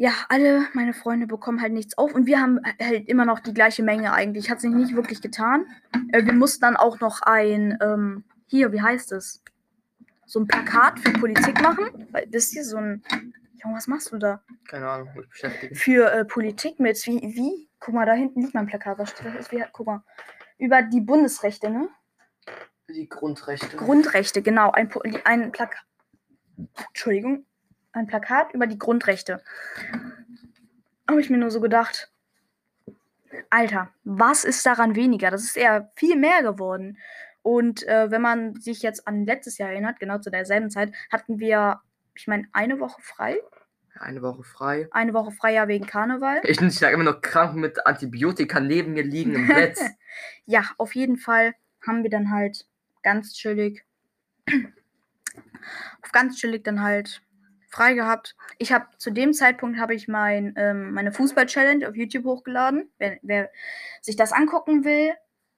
[0.01, 3.53] Ja, alle meine Freunde bekommen halt nichts auf und wir haben halt immer noch die
[3.53, 4.49] gleiche Menge eigentlich.
[4.49, 5.65] Hat sich nicht wirklich getan.
[6.13, 9.43] Äh, wir mussten dann auch noch ein, ähm, hier, wie heißt es?
[10.25, 12.07] So ein Plakat für Politik machen.
[12.11, 13.03] Weil, wisst ihr, so ein.
[13.61, 14.41] Junge, was machst du da?
[14.69, 15.75] Keine Ahnung, wo ich beschäftige.
[15.75, 17.69] Für äh, Politik mit, wie, wie?
[17.81, 18.99] Guck mal, da hinten liegt mein Plakat.
[18.99, 19.33] Was steht da?
[19.33, 20.01] Ist wie, guck mal.
[20.57, 21.89] Über die Bundesrechte, ne?
[22.87, 23.75] Die Grundrechte.
[23.75, 24.71] Grundrechte, genau.
[24.71, 24.89] Ein,
[25.25, 25.83] ein Plakat.
[26.87, 27.45] Entschuldigung.
[27.99, 29.43] Ein Plakat über die Grundrechte.
[31.05, 32.09] Habe ich mir nur so gedacht.
[33.49, 35.31] Alter, was ist daran weniger?
[35.31, 36.97] Das ist eher viel mehr geworden.
[37.41, 41.39] Und äh, wenn man sich jetzt an letztes Jahr erinnert, genau zu derselben Zeit, hatten
[41.39, 41.81] wir,
[42.15, 43.37] ich meine, eine Woche frei.
[43.99, 44.87] Eine Woche frei.
[44.91, 46.39] Eine Woche frei ja wegen Karneval.
[46.43, 49.77] Ich, ich lag immer noch krank mit Antibiotika neben mir liegen im Bett.
[50.45, 51.53] ja, auf jeden Fall
[51.85, 52.65] haben wir dann halt
[53.03, 53.83] ganz chillig,
[56.01, 57.21] auf ganz chillig dann halt
[57.69, 58.35] frei gehabt.
[58.57, 62.89] Ich habe zu dem Zeitpunkt habe ich mein, ähm, meine Fußball-Challenge auf YouTube hochgeladen.
[62.97, 63.49] Wer, wer
[64.01, 65.13] sich das angucken will,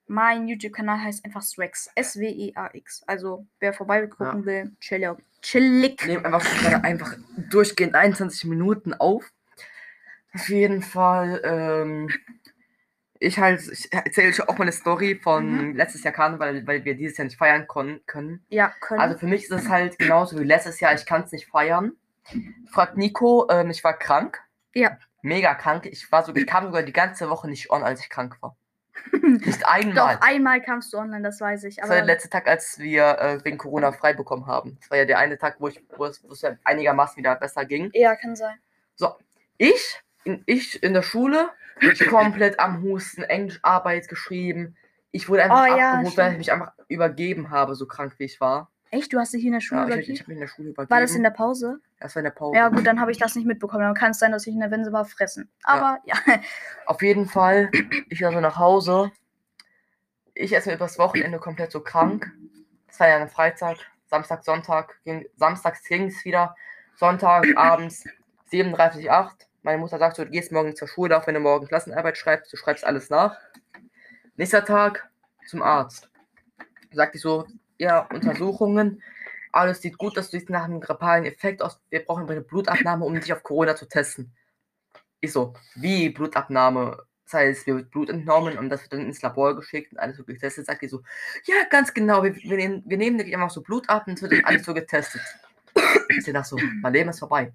[0.07, 1.89] mein YouTube-Kanal heißt einfach Swax.
[1.95, 3.03] S-W-E-A-X.
[3.07, 5.17] Also wer vorbeigucken will, chillig.
[5.41, 6.05] Chillig.
[6.05, 7.15] Nehmen einfach, einfach
[7.49, 9.31] durchgehend 21 Minuten auf.
[10.33, 12.09] Auf jeden Fall, ähm,
[13.19, 15.75] ich halt, ich erzähle euch auch mal eine Story von Mhm.
[15.75, 18.43] letztes Jahr Karneval, weil wir dieses Jahr nicht feiern kon können.
[18.49, 18.99] Ja, können.
[18.99, 21.93] Also für mich ist es halt genauso wie letztes Jahr, ich kann es nicht feiern.
[22.69, 24.39] Fragt Nico, ähm, ich war krank.
[24.73, 24.97] Ja.
[25.21, 25.85] Mega krank.
[25.85, 28.55] Ich war so, ich kam sogar die ganze Woche nicht on, als ich krank war.
[29.21, 30.17] Nicht einmal.
[30.17, 31.77] Doch, einmal kamst du online, das weiß ich.
[31.77, 34.77] Das war der letzte Tag, als wir äh, wegen Corona frei bekommen haben.
[34.79, 37.35] Das war ja der eine Tag, wo, ich, wo, es, wo es ja einigermaßen wieder
[37.35, 37.89] besser ging.
[37.93, 38.59] ja, kann sein.
[39.57, 44.75] Ich, in, ich in der Schule, ich komplett am Husten, Englischarbeit geschrieben.
[45.11, 48.25] Ich wurde einfach Oh ja, abgeholt, weil ich mich einfach übergeben habe, so krank wie
[48.25, 48.71] ich war.
[48.91, 49.13] Echt?
[49.13, 50.13] Du hast dich hier in der Schule Ja, ich, übergeben?
[50.13, 50.91] ich habe mich in der Schule übergeben.
[50.91, 51.79] War das in der Pause?
[52.01, 52.57] Das war in der Pause.
[52.57, 53.83] Ja, gut, dann habe ich das nicht mitbekommen.
[53.83, 55.49] Dann kann es sein, dass ich in der Winse war fressen.
[55.63, 56.15] Aber ja.
[56.85, 57.71] Auf jeden Fall,
[58.09, 59.11] ich war so nach Hause.
[60.33, 62.31] Ich erstmal übers Wochenende komplett so krank.
[62.87, 64.99] Das war ja ein Freitag, Samstag, Sonntag.
[65.03, 66.55] Ging, samstags ging es wieder.
[66.95, 68.05] Sonntag abends
[68.51, 69.29] 37,8.
[69.61, 72.51] Meine Mutter sagt so, du gehst morgen zur Schule, auch wenn du morgen Klassenarbeit schreibst,
[72.51, 73.37] du schreibst alles nach.
[74.37, 75.07] Nächster Tag
[75.47, 76.09] zum Arzt.
[76.91, 77.45] Sagt die so,
[77.77, 79.03] ja, Untersuchungen.
[79.51, 81.79] Alles sieht gut, das sieht nach einem grippalen Effekt aus.
[81.89, 84.33] Wir brauchen eine Blutabnahme, um dich auf Corona zu testen.
[85.19, 86.97] Ich so, wie Blutabnahme?
[87.25, 90.17] Das heißt, mir wird Blut entnommen und das wird dann ins Labor geschickt und alles
[90.17, 90.65] so getestet.
[90.65, 91.01] Sagt die so,
[91.45, 94.29] ja, ganz genau, wir, wir, nehmen, wir nehmen dich einfach so Blut ab und es
[94.29, 95.21] wird alles so getestet.
[96.09, 97.53] Ich dachte so, mein Leben ist vorbei.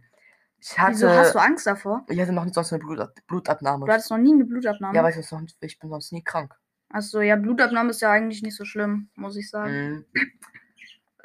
[0.58, 2.04] Ich hatte, Wieso hast du Angst davor?
[2.08, 3.86] ich hatte noch nicht sonst eine Blutab Blutabnahme.
[3.86, 4.96] Du hattest noch nie eine Blutabnahme.
[4.96, 6.54] ja, weil ich, sonst ich bin sonst nie krank.
[6.88, 9.72] Achso, ja, Blutabnahme ist ja eigentlich nicht so schlimm, muss ich sagen.
[9.72, 10.04] Mhm.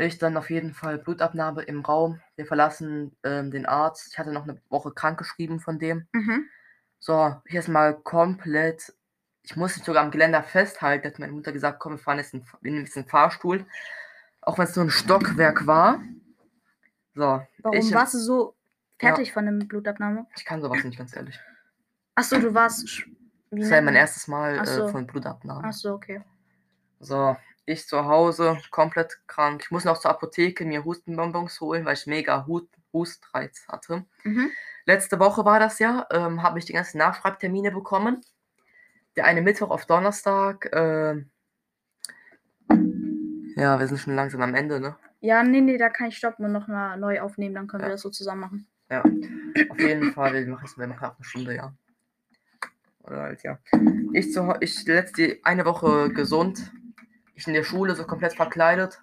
[0.02, 2.20] Ich dann auf jeden Fall Blutabnahme im Raum.
[2.36, 4.10] Wir verlassen ähm, den Arzt.
[4.12, 6.08] Ich hatte noch eine Woche krankgeschrieben von dem.
[6.12, 6.46] Mhm.
[7.00, 8.94] So, ich erstmal komplett.
[9.44, 11.08] Ich musste mich sogar am Geländer festhalten.
[11.08, 13.66] Hat meine Mutter gesagt, komm, wir fahren jetzt in, jetzt einen Fahrstuhl.
[14.42, 16.00] Auch wenn es nur ein Stockwerk war.
[17.14, 18.56] So, Warum ich, warst du so
[18.98, 20.26] fertig von der Blutabnahme?
[20.36, 21.40] ich kann sowas nicht, ganz ehrlich.
[22.16, 23.06] Achso, du warst.
[23.52, 24.88] Das war ja mein erstes Mal Ach so.
[24.88, 25.68] äh, von Blutabnahme.
[25.68, 26.22] Achso, okay.
[27.00, 29.62] So, ich zu Hause, komplett krank.
[29.64, 34.06] Ich muss noch zur Apotheke mir Hustenbonbons holen, weil ich mega Hut Hustreiz hatte.
[34.24, 34.52] Mhm.
[34.86, 38.22] Letzte Woche war das ja, ähm, habe ich die ganzen Nachschreibtermine bekommen.
[39.16, 40.70] Der eine Mittwoch auf Donnerstag.
[40.74, 41.30] ähm,
[43.56, 44.96] ja, wir sind schon langsam am Ende, ne?
[45.20, 47.90] Ja, nee, nee, da kann ich stoppen und nochmal neu aufnehmen, dann können Ja.
[47.90, 48.68] wir das so zusammen machen.
[48.90, 49.04] Ja,
[49.70, 50.34] auf jeden Fall.
[50.34, 51.74] Wir machen, wir machen auch eine Stunde, ja.
[53.04, 53.60] Oder halt, ja.
[54.14, 56.72] Ich, zu, ich letzte eine Woche gesund.
[57.42, 59.02] Ich in der Schule so komplett verkleidet.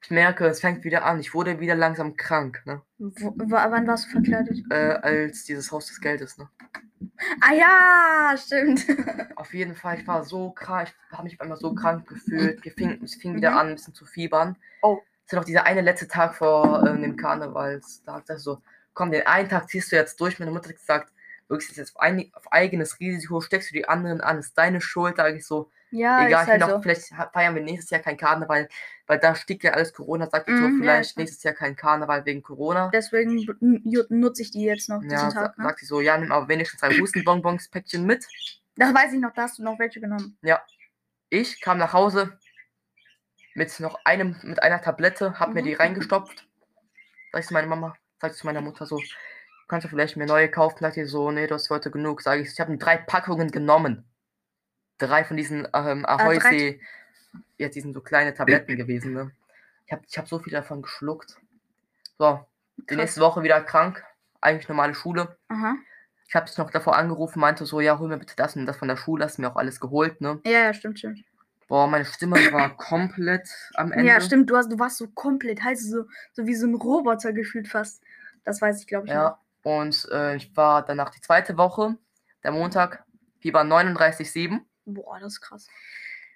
[0.00, 1.18] Ich merke, es fängt wieder an.
[1.18, 2.82] Ich wurde wieder langsam krank, ne?
[2.98, 4.58] Wo, wa- wann warst du verkleidet?
[4.70, 6.48] Äh, als dieses Haus des Geldes, ne?
[7.40, 8.86] Ah ja, stimmt.
[9.36, 12.64] Auf jeden Fall, ich war so krank, ich habe mich auf einmal so krank gefühlt.
[12.64, 13.56] Mir fing, es fing wieder Mhm.
[13.56, 14.56] an, ein bisschen zu fiebern.
[14.82, 15.00] Oh.
[15.26, 18.24] Es war noch dieser eine letzte Tag vor ähm, dem Karnevalstag.
[18.26, 18.62] Da so,
[18.94, 20.38] komm, den einen Tag ziehst du jetzt durch.
[20.38, 21.12] Meine Mutter hat gesagt,
[21.48, 25.18] wirklich jetzt auf, ein, auf eigenes Risiko, steckst du die anderen an, ist deine Schuld.
[25.18, 26.82] Da ich so, Ja, egal, ist halt noch, so.
[26.82, 28.68] vielleicht feiern wir nächstes Jahr kein Karneval,
[29.06, 30.28] weil da stieg ja alles Corona.
[30.28, 31.16] Sagt ich so, Mhm, ja, vielleicht ich weiß.
[31.16, 32.90] nächstes Jahr kein Karneval wegen Corona.
[32.92, 35.58] Deswegen nu- nutze ich die jetzt noch, diesen Ja, sa Tag.
[35.58, 35.64] Ne?
[35.64, 38.26] sagt sie so, ja, nimm aber wenigstens ein Hustenbonbons-Päckchen mit.
[38.76, 40.38] Das weiß ich noch, da hast du noch welche genommen.
[41.30, 42.38] Ich kam nach Hause
[43.54, 45.66] mit noch einem, mit einer Tablette, hab mir Mhm.
[45.66, 46.46] die reingestopft.
[47.32, 49.00] Sag ich zu meiner Mama, sag ich zu meiner Mutter so,
[49.68, 50.78] kannst du vielleicht mir neue kaufen?
[50.80, 52.22] Sagt die so, nee, du hast heute genug.
[52.22, 54.04] Sag ich, ich habe drei Packungen genommen.
[54.98, 56.80] Drei von diesen ähm, Ahoy drei-
[57.56, 59.32] jetzt die sind so kleine Tabletten gewesen, ne?
[59.86, 61.36] Ich habe ich hab so viel davon geschluckt.
[62.18, 62.44] So,
[62.76, 62.96] die Krass.
[62.96, 64.04] nächste Woche wieder krank.
[64.40, 65.36] Eigentlich normale Schule.
[65.48, 65.76] Aha.
[66.28, 68.76] Ich habe dich noch davor angerufen, meinte so, ja, hol mir bitte das und das
[68.76, 70.40] von der Schule, hast mir auch alles geholt, ne?
[70.44, 71.24] Ja, ja, stimmt, stimmt.
[71.68, 74.04] Boah, meine Stimme war komplett am Ende.
[74.06, 77.32] Ja, stimmt, du, hast, du warst so komplett heiß, so, so wie so ein Roboter
[77.32, 78.02] gefühlt fast.
[78.44, 79.12] Das weiß ich, glaube ich.
[79.12, 79.20] noch.
[79.20, 81.96] Ja, und äh, ich war danach die zweite Woche,
[82.42, 83.04] der Montag,
[83.40, 84.60] Fieber 39,7.
[84.94, 85.68] Boah, das ist krass.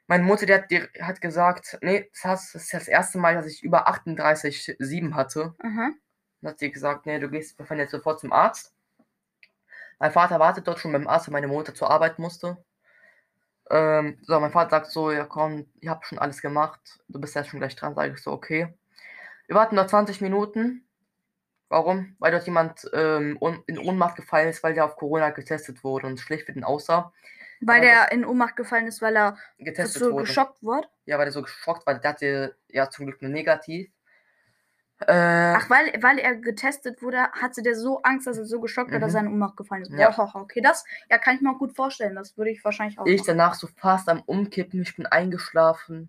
[0.07, 3.63] Meine Mutter, die hat, die hat gesagt, nee, das, ist das erste Mal, dass ich
[3.63, 5.55] über 38,7 hatte.
[5.61, 5.91] Aha.
[6.41, 8.75] Dann hat sie gesagt, nee, du gehst, wir fahren jetzt sofort zum Arzt.
[9.99, 12.59] Mein Vater wartet dort schon beim Arzt, weil meine Mutter zur Arbeit musste.
[13.71, 17.35] Ähm, so, mein Vater sagt so, ja komm, ich habe schon alles gemacht, du bist
[17.37, 18.75] jetzt schon gleich dran, sage ich so, okay.
[19.47, 20.85] Wir warten noch 20 Minuten.
[21.69, 22.17] Warum?
[22.19, 26.21] Weil dort jemand ähm, in Ohnmacht gefallen ist, weil der auf Corona getestet wurde und
[26.21, 27.13] schlecht für den aussah.
[27.65, 30.25] Weil Aber der in Ohnmacht gefallen ist, weil er Getestet so wurde.
[30.25, 30.89] geschockt wurde.
[31.07, 33.91] Ja, weil der so geschockt war, der hatte ja zum Glück nur negativ.
[35.01, 38.93] Äh, Ach, weil, weil er getestet wurde, hatte der so Angst, dass er so geschockt
[38.93, 39.17] war, dass Mhm.
[39.17, 39.91] er in Ohnmacht gefallen ist.
[39.93, 40.11] Ja.
[40.11, 42.15] Boah, okay, das ja, kann ich mir auch gut vorstellen.
[42.15, 43.27] Das würde ich wahrscheinlich auch Ich machen.
[43.29, 46.09] danach so fast am Umkippen, ich bin eingeschlafen.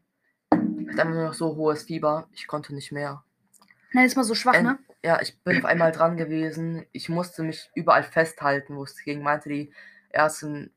[0.51, 3.23] Ich hatte einfach nur noch so hohes Fieber, ich konnte nicht mehr.
[3.93, 4.79] Nein, ist mal so schwach, Ähm, ne?
[5.03, 6.85] Ja, ich bin auf einmal dran gewesen.
[6.91, 9.21] Ich musste mich überall festhalten, wo es ging.
[9.23, 9.73] Meinte die
[10.09, 10.71] Ärztin,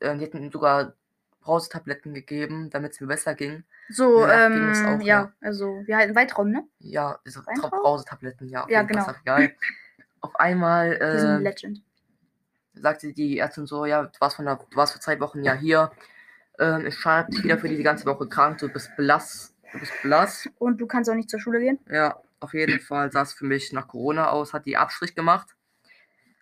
[0.00, 0.94] äh, die hätten sogar
[1.40, 3.64] Brausetabletten gegeben, damit es mir besser ging.
[3.88, 5.32] So, Ja, ging es ähm, auch, ja, ja.
[5.40, 6.64] also, wir halten Weitraum, ne?
[6.78, 7.78] Ja, Weintrauben?
[7.78, 8.64] Tra- Brausetabletten, ja.
[8.64, 9.06] auf Ja, genau.
[9.22, 9.52] egal.
[10.20, 11.82] Auf einmal Die sind äh, Legend.
[12.74, 15.54] sagte die Ärztin so, ja, du warst, von der, du warst vor zwei Wochen ja
[15.54, 15.90] hier.
[16.58, 19.54] Ähm, ich schreibe dich wieder für diese ganze Woche krank, du bist blass.
[19.72, 20.48] Du bist blass.
[20.58, 21.78] Und du kannst auch nicht zur Schule gehen?
[21.88, 25.54] Ja, auf jeden Fall sah es für mich nach Corona aus, hat die Abstrich gemacht.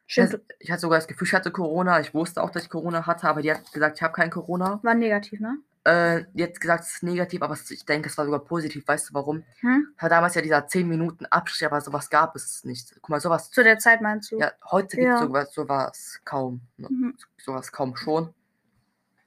[0.07, 2.01] Stimmt, Ich, hatte sogar das Gefühl, ich hatte Corona.
[2.01, 4.79] Ich wusste auch, dass ich Corona hatte, aber die hat gesagt, ich habe kein Corona.
[4.83, 5.59] war negativ, ne?
[5.85, 8.87] Äh, die hat gesagt, es ist negativ, aber ich denke, es war sogar positiv.
[8.89, 9.45] Weißt du warum?
[9.61, 9.89] Hm?
[9.99, 12.93] War damals ja dieser 10 Minuten Abstrich, aber sowas gab es nicht.
[12.97, 13.51] Guck mal, sowas.
[13.51, 14.39] Zu der Zeit meinst du?
[14.39, 15.27] Ja, heute gibt es Ja.
[15.27, 16.61] sowas, sowas kaum.
[16.77, 16.89] Ne?
[16.91, 17.17] Mhm.
[17.39, 18.35] Sowas kaum schon.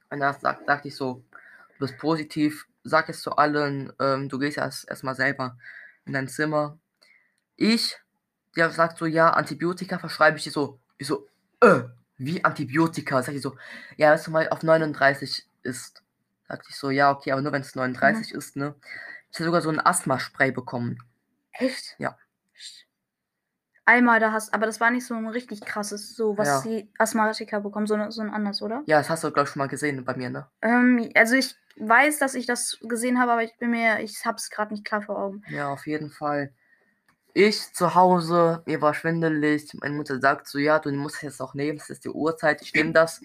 [0.10, 1.24] Und da sag, sagte ich so,
[1.78, 5.58] du bist positiv, sag es zu allen, ähm, du gehst erst erstmal selber
[6.06, 6.78] in dein Zimmer.
[7.56, 7.98] Ich,
[8.56, 10.80] der sagt so, ja, Antibiotika verschreibe ich dir so.
[10.98, 11.28] Ich so,
[11.62, 11.82] äh,
[12.18, 13.22] wie Antibiotika?
[13.24, 13.56] Sag ich so,
[13.98, 16.04] ja, wenn du mal auf 39 ist.
[16.48, 18.76] Sagte ich so, ja, okay, aber nur wenn es 39 ist, ne?
[19.32, 20.98] Ich habe sogar so ein Asthma-Spray bekommen.
[21.52, 21.96] Echt?
[22.00, 22.18] Ja.
[23.86, 26.62] Einmal da hast, aber das war nicht so ein richtig krasses, so was Ja.
[26.62, 28.84] die Asthmatiker bekommen, so, ein- so ein anderes, oder?
[28.86, 30.48] Ja, das hast du, glaube ich, schon mal gesehen bei mir, ne?
[30.62, 34.52] Ähm, also ich weiß, dass ich das gesehen habe, aber ich bin mir, ich hab's
[34.52, 35.42] gerade nicht klar vor Augen.
[35.50, 36.54] Ja, auf jeden Fall.
[37.34, 39.74] Ich zu Hause, mir war schwindelig.
[39.80, 42.62] Meine Mutter sagt so, ja, du musst es jetzt auch nehmen, es ist die Uhrzeit,
[42.62, 43.22] ich nehme das.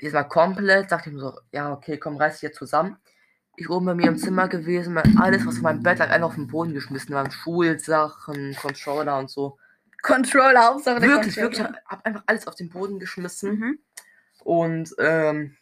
[0.00, 2.96] Jetzt mal komplett, dachte ich mir so, ja, okay, komm, reiß dich jetzt zusammen.
[3.56, 6.34] Ich oben bei mir im Zimmer gewesen, alles, was auf meinem Bett lag, einfach auf
[6.34, 9.58] den Boden geschmissen, waren Schulsachen, Controller und so.
[10.02, 11.84] Controller, Hauptsache der Wirklich, wirklich, ich Controller.
[11.86, 13.58] hab, hab einfach alles auf den Boden geschmissen.
[13.58, 13.78] Mhm.
[14.42, 15.56] Und, ähm,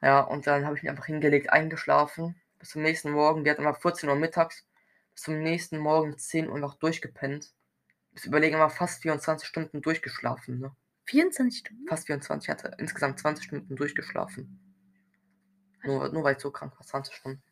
[0.00, 2.40] ja, und dann habe ich mich einfach hingelegt, eingeschlafen.
[2.58, 4.64] Bis zum nächsten Morgen, die hat immer 14 Uhr mittags,
[5.14, 7.52] bis zum nächsten Morgen 10 Uhr noch durchgepennt.
[8.12, 10.76] Bis überlegen immer fast 24 Stunden durchgeschlafen, ne?
[11.04, 11.86] 24 Stunden.
[11.88, 14.58] Fast 24, ich hatte insgesamt 20 Stunden durchgeschlafen.
[15.84, 17.42] Nur, nur weil ich so krank war, 20 Stunden.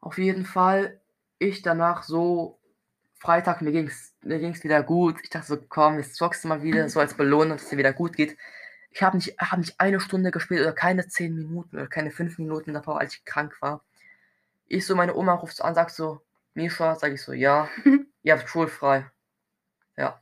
[0.00, 1.00] Auf jeden Fall,
[1.38, 2.60] ich danach so,
[3.14, 5.20] Freitag, mir ging's, mir ging's wieder gut.
[5.22, 7.78] Ich dachte so, komm, jetzt zockst du mal wieder, so als Belohnung, dass es dir
[7.78, 8.36] wieder gut geht.
[8.90, 12.38] Ich habe nicht, hab nicht eine Stunde gespielt oder keine 10 Minuten oder keine 5
[12.38, 13.84] Minuten davor, als ich krank war.
[14.66, 16.20] Ich so, meine Oma ruft so an, sagt so,
[16.54, 17.68] Misha, sag ich so, ja,
[18.22, 19.10] ihr habt schulfrei.
[19.96, 20.20] Ja.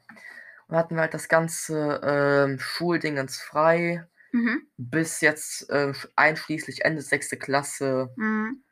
[0.68, 4.62] Und hatten wir halt das ganze ähm, Schuldingens frei, Mhm.
[4.76, 8.12] bis jetzt sch- einschließlich Ende sechste Klasse.
[8.14, 8.62] Mhm.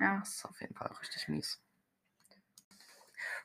[0.00, 0.18] Ja.
[0.20, 1.58] Das ist auf jeden Fall richtig mies.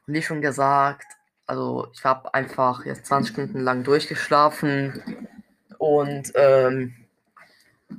[0.05, 1.05] Und wie schon gesagt,
[1.45, 5.27] also ich habe einfach jetzt 20 Stunden lang durchgeschlafen.
[5.77, 7.06] Und ähm,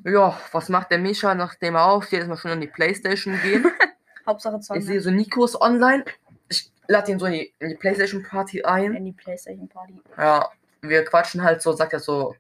[0.05, 3.67] ja, was macht der Misha, nachdem er aufsteht, ist mal schon in die Playstation gehen.
[4.27, 4.81] Hauptsache Zocken.
[4.81, 6.05] Ich sehe so Nikos online.
[6.49, 8.95] Ich lade ihn so in die, in die Playstation Party ein.
[8.95, 10.01] in die Playstation Party.
[10.17, 10.51] Ja,
[10.83, 12.35] wir quatschen halt so, sagt er so,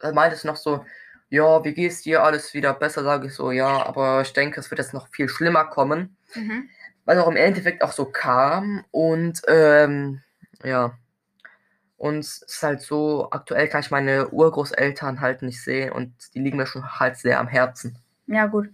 [0.00, 0.84] er meint es noch so,
[1.28, 2.22] ja, wie geht's dir?
[2.22, 5.28] Alles wieder besser, sage ich so, ja, aber ich denke, es wird jetzt noch viel
[5.28, 6.16] schlimmer kommen.
[6.34, 6.68] Mhm.
[7.04, 8.84] Was auch im Endeffekt auch so kam.
[8.90, 10.20] Und ähm,
[10.62, 10.96] ja.
[12.02, 16.40] Und es ist halt so, aktuell kann ich meine Urgroßeltern halt nicht sehen und die
[16.40, 17.96] liegen mir schon halt sehr am Herzen.
[18.26, 18.70] Ja, gut.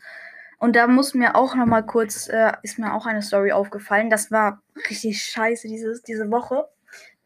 [0.57, 4.09] Und da muss mir auch noch mal kurz, äh, ist mir auch eine Story aufgefallen.
[4.09, 6.69] Das war richtig scheiße dieses, diese Woche.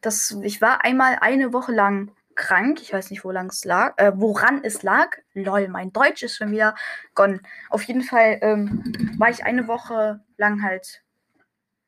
[0.01, 2.81] Das, ich war einmal eine Woche lang krank.
[2.83, 5.19] Ich weiß nicht, wo lang es lag, äh, woran es lag.
[5.35, 6.75] Lol, mein Deutsch ist schon wieder
[7.15, 7.39] gone.
[7.71, 11.05] Auf jeden Fall ähm, war ich eine Woche lang halt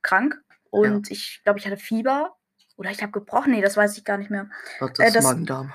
[0.03, 2.37] krank und ich glaube, ich hatte Fieber
[2.77, 3.53] oder ich habe gebrochen.
[3.53, 4.49] Nee, das weiß ich gar nicht mehr.
[4.81, 5.73] Das Äh, ist das- Magen-Darm.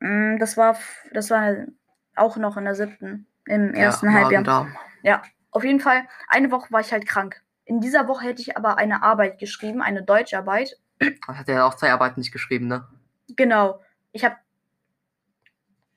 [0.00, 0.76] Mm, Das war,
[1.12, 1.54] das war
[2.16, 4.42] auch noch in der siebten, im Ja, ersten Halbjahr.
[4.42, 4.76] Magen-Darm.
[5.52, 7.42] Auf jeden Fall, eine Woche war ich halt krank.
[7.64, 10.78] In dieser Woche hätte ich aber eine Arbeit geschrieben, eine Deutscharbeit.
[10.98, 12.86] Das hat er ja auch zwei Arbeiten nicht geschrieben, ne?
[13.36, 13.80] Genau.
[14.12, 14.36] Ich habe.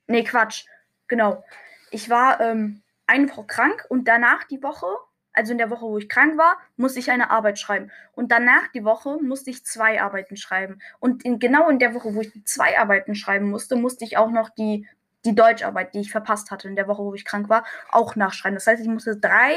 [0.07, 0.65] Nee, Quatsch.
[1.07, 1.43] Genau.
[1.91, 4.87] Ich war ähm, eine Woche krank und danach die Woche,
[5.33, 7.91] also in der Woche, wo ich krank war, musste ich eine Arbeit schreiben.
[8.13, 10.79] Und danach die Woche musste ich zwei Arbeiten schreiben.
[10.99, 14.29] Und in, genau in der Woche, wo ich zwei Arbeiten schreiben musste, musste ich auch
[14.29, 14.87] noch die,
[15.25, 18.55] die Deutscharbeit, die ich verpasst hatte in der Woche, wo ich krank war, auch nachschreiben.
[18.55, 19.55] Das heißt, ich musste drei,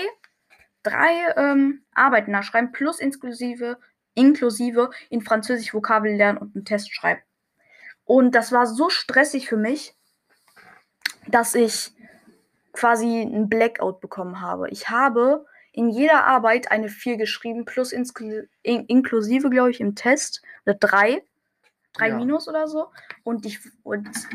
[0.83, 3.79] drei ähm, Arbeiten nachschreiben, plus inklusive,
[4.15, 7.21] inklusive in Französisch Vokabel lernen und einen Test schreiben.
[8.05, 9.95] Und das war so stressig für mich,
[11.27, 11.93] dass ich
[12.73, 14.71] quasi einen Blackout bekommen habe.
[14.71, 15.45] Ich habe
[15.77, 18.07] in jeder Arbeit eine 4 geschrieben, plus in,
[18.63, 21.23] inklusive, glaube ich, im Test eine 3.
[21.93, 22.17] 3 Ja.
[22.17, 22.89] Minus oder so.
[23.25, 24.27] Und ich und das,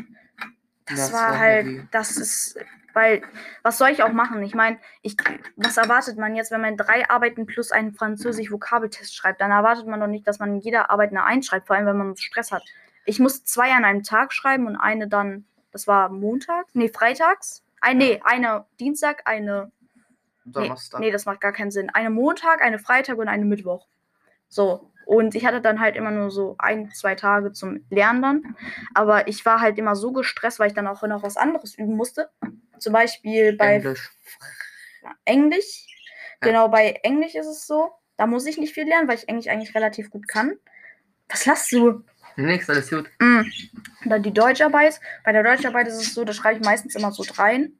[0.86, 1.88] Das war war halt, heavy.
[1.90, 2.56] das ist,
[2.92, 3.22] weil,
[3.62, 4.40] was soll ich auch machen?
[4.44, 5.16] Ich meine, ich,
[5.56, 9.40] was erwartet man jetzt, wenn man drei Arbeiten plus einen Französisch-Vokabeltest schreibt?
[9.40, 11.86] Dann erwartet man doch nicht, dass man in jeder Arbeit eine 1 schreibt, vor allem
[11.86, 12.62] wenn man Stress hat.
[13.04, 17.64] Ich muss zwei an einem Tag schreiben und eine dann, das war Montag, nee, freitags.
[17.80, 19.72] Ein, nee, eine Dienstag, eine
[20.44, 21.00] Donnerstag.
[21.00, 21.90] Nee, das macht gar keinen Sinn.
[21.90, 23.86] Eine Montag, eine Freitag und eine Mittwoch.
[24.48, 24.90] So.
[25.06, 28.56] Und ich hatte dann halt immer nur so ein, zwei Tage zum Lernen dann.
[28.94, 31.96] Aber ich war halt immer so gestresst, weil ich dann auch noch was anderes üben
[31.96, 32.30] musste.
[32.78, 34.10] Zum Beispiel bei Englisch.
[35.24, 35.86] Englisch.
[36.40, 36.48] Ja.
[36.48, 37.90] Genau, bei Englisch ist es so.
[38.16, 40.56] Da muss ich nicht viel lernen, weil ich Englisch eigentlich relativ gut kann.
[41.28, 42.04] Was lachst du?
[42.36, 43.10] Nix, alles gut.
[43.18, 43.42] Mm.
[44.04, 45.00] Dann die Deutscharbeit.
[45.24, 47.78] Bei der Deutscharbeit ist es so, da schreibe ich meistens immer so dreien.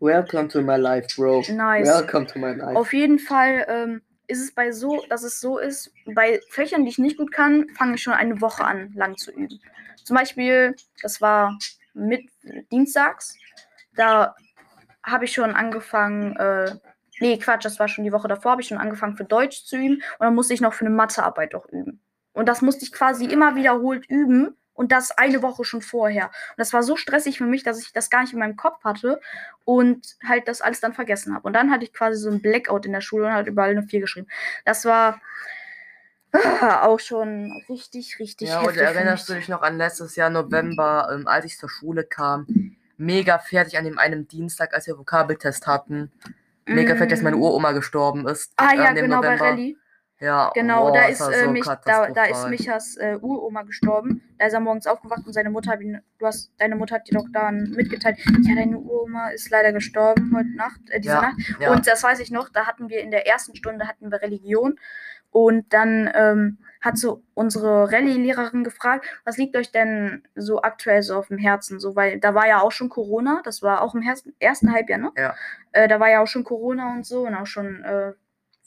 [0.00, 1.42] Welcome to my life, bro.
[1.50, 1.86] Nice.
[1.86, 2.74] Welcome to my life.
[2.74, 6.88] Auf jeden Fall ähm, ist es bei so, dass es so ist, bei Fächern, die
[6.88, 9.60] ich nicht gut kann, fange ich schon eine Woche an, lang zu üben.
[10.02, 11.58] Zum Beispiel, das war
[11.92, 12.22] mit
[12.72, 13.36] Dienstags,
[13.94, 14.34] da
[15.02, 16.76] habe ich schon angefangen, äh,
[17.20, 19.76] nee, Quatsch, das war schon die Woche davor, habe ich schon angefangen für Deutsch zu
[19.76, 22.00] üben und dann musste ich noch für eine Mathearbeit auch üben.
[22.32, 26.28] Und das musste ich quasi immer wiederholt üben und das eine Woche schon vorher.
[26.28, 28.82] Und das war so stressig für mich, dass ich das gar nicht in meinem Kopf
[28.82, 29.20] hatte
[29.66, 31.46] und halt das alles dann vergessen habe.
[31.46, 33.82] Und dann hatte ich quasi so ein Blackout in der Schule und halt überall eine
[33.82, 34.26] 4 geschrieben.
[34.64, 35.20] Das war
[36.32, 41.10] ah, auch schon richtig, richtig Ja, und erinnerst du dich noch an letztes Jahr November,
[41.12, 42.46] ähm, als ich zur Schule kam?
[42.96, 46.10] Mega fertig an dem einen Dienstag, als wir Vokabeltest hatten.
[46.64, 47.42] Mega fertig, dass meine Mm.
[47.42, 48.54] Uroma gestorben ist.
[48.56, 49.44] Ah äh, ja, genau, bei November.
[49.44, 49.76] Rallye.
[50.20, 52.48] Ja, Genau, boah, da, ist, war äh, so mich, da, da ist.
[52.48, 54.22] Michas äh, Uroma gestorben.
[54.38, 57.08] Da ist er morgens aufgewacht und seine Mutter hat ihn, du hast, deine Mutter hat
[57.08, 61.22] dir doch dann mitgeteilt, ja, deine Uroma ist leider gestorben heute Nacht, äh, diese Ja,
[61.22, 61.36] Nacht.
[61.58, 64.20] Ja, Und das weiß ich noch, da hatten wir in der ersten Stunde hatten wir
[64.20, 64.78] Religion
[65.30, 71.16] und dann ähm, hat so unsere Rallye-Lehrerin gefragt, was liegt euch denn so aktuell so
[71.16, 71.78] auf dem Herzen?
[71.78, 74.98] So, weil da war ja auch schon Corona, das war auch im ersten, ersten Halbjahr,
[74.98, 75.12] ne?
[75.16, 75.34] Ja.
[75.72, 78.12] Äh, da war ja auch schon Corona und so und auch schon äh,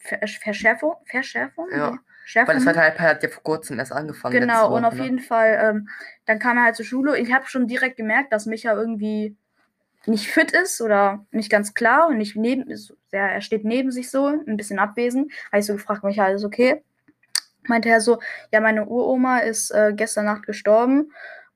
[0.03, 1.67] Verschärfung, Verschärfung?
[1.71, 1.97] Ja.
[2.25, 2.55] Schärfung?
[2.55, 4.39] weil das Halbjahr hat ja vor kurzem erst angefangen.
[4.39, 5.03] Genau, letzte und Woche, auf ne?
[5.03, 5.89] jeden Fall, ähm,
[6.25, 7.17] dann kam er halt zur Schule.
[7.17, 9.35] Ich habe schon direkt gemerkt, dass Micha irgendwie
[10.05, 12.95] nicht fit ist oder nicht ganz klar und nicht neben ist.
[13.11, 15.31] Ja, er steht neben sich so, ein bisschen abwesend.
[15.51, 16.83] Habe ich so gefragt, Micha, alles okay?
[17.67, 18.19] Meinte er so,
[18.51, 21.11] ja, meine Uroma ist äh, gestern Nacht gestorben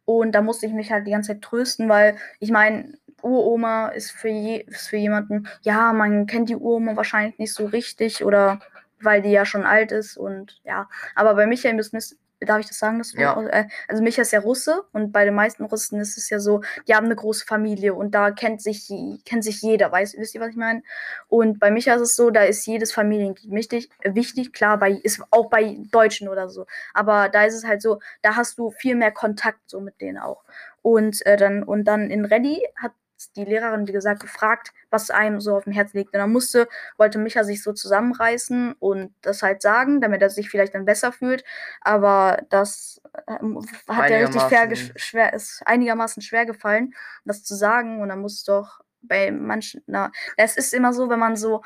[0.05, 4.11] und da musste ich mich halt die ganze Zeit trösten, weil ich meine, Uroma ist
[4.11, 8.59] für, je, ist für jemanden, ja, man kennt die Uroma wahrscheinlich nicht so richtig oder
[9.01, 12.67] weil die ja schon alt ist und ja, aber bei Michael müssen es, darf ich
[12.67, 13.39] das sagen, das Ja.
[13.47, 16.61] Äh, also Michael ist ja Russe und bei den meisten Russen ist es ja so,
[16.87, 18.91] die haben eine große Familie und da kennt sich,
[19.25, 20.83] kennt sich jeder, weißt, wisst ihr, was ich meine?
[21.27, 25.21] Und bei Michael ist es so, da ist jedes Familienglied wichtig, wichtig, klar, bei, ist
[25.31, 28.95] auch bei Deutschen oder so, aber da ist es halt so, da hast du viel
[28.95, 30.43] mehr Kontakt so mit denen auch.
[30.81, 32.93] Und äh, dann, und dann in Ready hat
[33.35, 36.13] die Lehrerin, wie gesagt, gefragt, was einem so auf dem Herzen liegt.
[36.13, 40.49] Und dann musste, wollte Micha sich so zusammenreißen und das halt sagen, damit er sich
[40.49, 41.43] vielleicht dann besser fühlt.
[41.81, 46.93] Aber das ähm, hat ja richtig gesch- schwer, ist einigermaßen schwer gefallen,
[47.25, 48.01] das zu sagen.
[48.01, 51.63] Und dann muss doch bei manchen, na, es ist immer so, wenn man so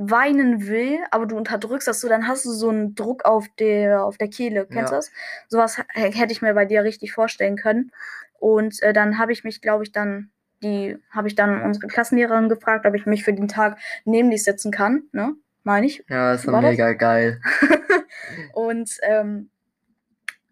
[0.00, 4.04] weinen will, aber du unterdrückst das so, dann hast du so einen Druck auf der,
[4.04, 4.66] auf der Kehle.
[4.66, 4.98] Kennst du Ja.
[4.98, 5.10] das?
[5.48, 7.90] Sowas hätte ich mir bei dir richtig vorstellen können.
[8.38, 10.30] Und äh, dann habe ich mich, glaube ich, dann,
[10.62, 14.44] die, habe ich dann unsere Klassenlehrerin gefragt, ob ich mich für den Tag neben dich
[14.44, 15.34] setzen kann, ne?
[15.64, 16.04] Meine ich.
[16.08, 16.70] Ja, das War war das?
[16.72, 17.40] mega geil.
[18.52, 19.50] Und ähm,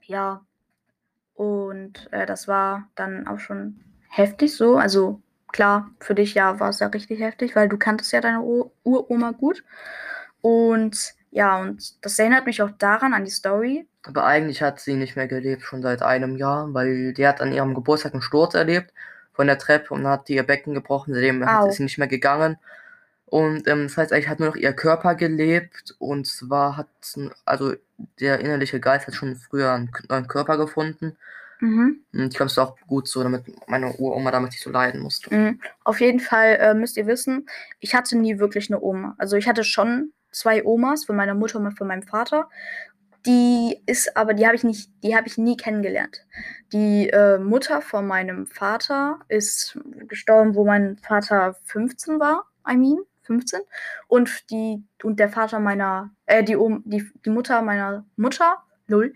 [0.02, 0.44] ja,
[1.34, 4.76] Und äh, das war dann auch schon heftig so.
[4.76, 8.42] Also klar, für dich ja war es ja richtig heftig, weil du kanntest ja deine
[8.42, 9.64] Ur Uroma gut.
[10.40, 13.86] Und ja, und das erinnert mich auch daran, an die Story.
[14.04, 17.52] Aber eigentlich hat sie nicht mehr gelebt, schon seit einem Jahr, weil die hat an
[17.52, 18.92] ihrem Geburtstag einen Sturz erlebt
[19.36, 21.68] von der Treppe und hat ihr Becken gebrochen, seitdem Au.
[21.68, 22.58] ist sie nicht mehr gegangen.
[23.26, 26.88] Und ähm, das heißt, eigentlich hat nur noch ihr Körper gelebt und zwar hat,
[27.44, 27.74] also
[28.20, 31.16] der innerliche Geist hat schon früher einen neuen Körper gefunden.
[31.60, 32.00] Mhm.
[32.12, 35.00] Und ich glaube, es ist auch gut so, damit meine Uroma damit nicht so leiden
[35.00, 35.34] musste.
[35.34, 35.60] Mhm.
[35.84, 37.48] Auf jeden Fall äh, müsst ihr wissen,
[37.80, 39.14] ich hatte nie wirklich eine Oma.
[39.18, 42.48] Also ich hatte schon zwei Omas von meiner Mutter und von meinem Vater.
[43.26, 46.24] Die ist aber, die habe ich nicht, die habe ich nie kennengelernt.
[46.72, 52.98] Die äh, Mutter von meinem Vater ist gestorben, wo mein Vater 15 war, I mean,
[53.22, 53.60] 15.
[54.06, 59.14] Und die, und der Vater meiner, äh, die, die, die Mutter meiner Mutter, null,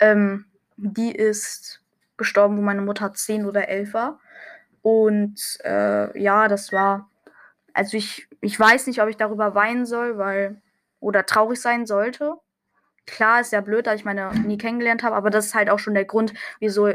[0.00, 0.46] ähm,
[0.76, 1.80] die ist
[2.16, 4.20] gestorben, wo meine Mutter 10 oder 11 war.
[4.82, 7.08] Und äh, ja, das war.
[7.72, 10.60] Also ich, ich weiß nicht, ob ich darüber weinen soll, weil.
[11.00, 12.34] Oder traurig sein sollte.
[13.06, 15.78] Klar ist ja blöd, dass ich meine nie kennengelernt habe, aber das ist halt auch
[15.78, 16.90] schon der Grund, wieso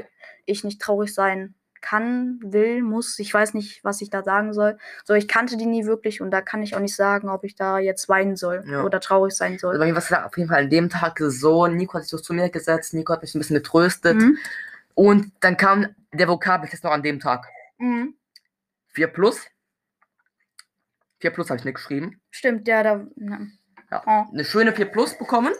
[0.46, 3.20] ich nicht traurig sein kann, will, muss.
[3.20, 4.78] Ich weiß nicht, was ich da sagen soll.
[5.04, 7.56] So, ich kannte die nie wirklich und da kann ich auch nicht sagen, ob ich
[7.56, 8.84] da jetzt weinen soll Ja.
[8.84, 9.78] oder traurig sein Also soll.
[9.80, 12.18] bei mir war es auf jeden Fall an dem Tag so, Nico hat sich so
[12.18, 14.38] zu mir gesetzt, Nico hat mich ein bisschen getröstet Mhm.
[14.96, 17.46] und dann kam der Vokabeltest noch an dem Tag.
[17.78, 18.16] Mhm.
[18.88, 19.46] 4 plus.
[21.20, 22.20] 4 plus habe ich nicht geschrieben.
[22.32, 23.06] Stimmt, ja, da.
[23.18, 23.40] Ja.
[23.92, 24.04] Ja.
[24.06, 24.32] Oh.
[24.34, 25.54] Eine schöne 4 plus bekommen.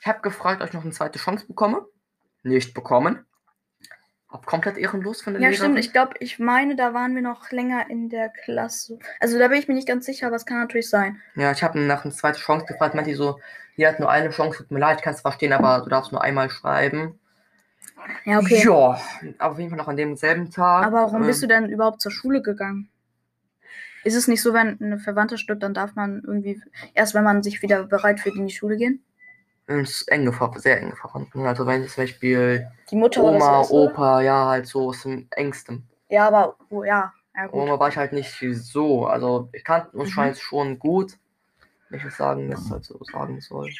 [0.00, 1.86] Ich habe gefragt, ob ich noch eine zweite Chance bekomme.
[2.42, 3.24] Nicht bekommen.
[4.28, 5.72] Hab komplett ehrenlos von der Ja, Lehrerin.
[5.72, 5.78] stimmt.
[5.78, 8.98] Ich glaube, ich meine, da waren wir noch länger in der Klasse.
[9.20, 11.20] Also da bin ich mir nicht ganz sicher, aber es kann natürlich sein.
[11.36, 13.40] Ja, ich habe nach einer zweiten Chance gefragt, meinte die so,
[13.76, 16.12] die hat nur eine Chance, tut mir leid, ich kann es verstehen, aber du darfst
[16.12, 17.18] nur einmal schreiben.
[18.24, 18.62] Ja, okay.
[18.64, 19.00] Ja,
[19.38, 20.86] auf jeden Fall noch an demselben Tag.
[20.86, 22.88] Aber warum bist du ähm, denn überhaupt zur Schule gegangen?
[24.04, 26.62] Ist es nicht so, wenn eine Verwandte stirbt, dann darf man irgendwie
[26.94, 29.04] erst, wenn man sich wieder bereit fühlt, in die Schule gehen?
[29.68, 31.46] Ins enge sehr enge Verwandten.
[31.46, 33.70] Also wenn zum Beispiel Die Mutter Oma, ist?
[33.70, 35.88] Opa, ja, halt so aus dem engsten.
[36.08, 37.60] Ja, aber oh, ja, ja gut.
[37.62, 39.06] Oma war ich halt nicht so.
[39.06, 40.34] Also wir kannten uns Mhm.
[40.36, 41.18] schon gut.
[41.88, 43.70] Wenn ich das sagen, das halt so sagen soll.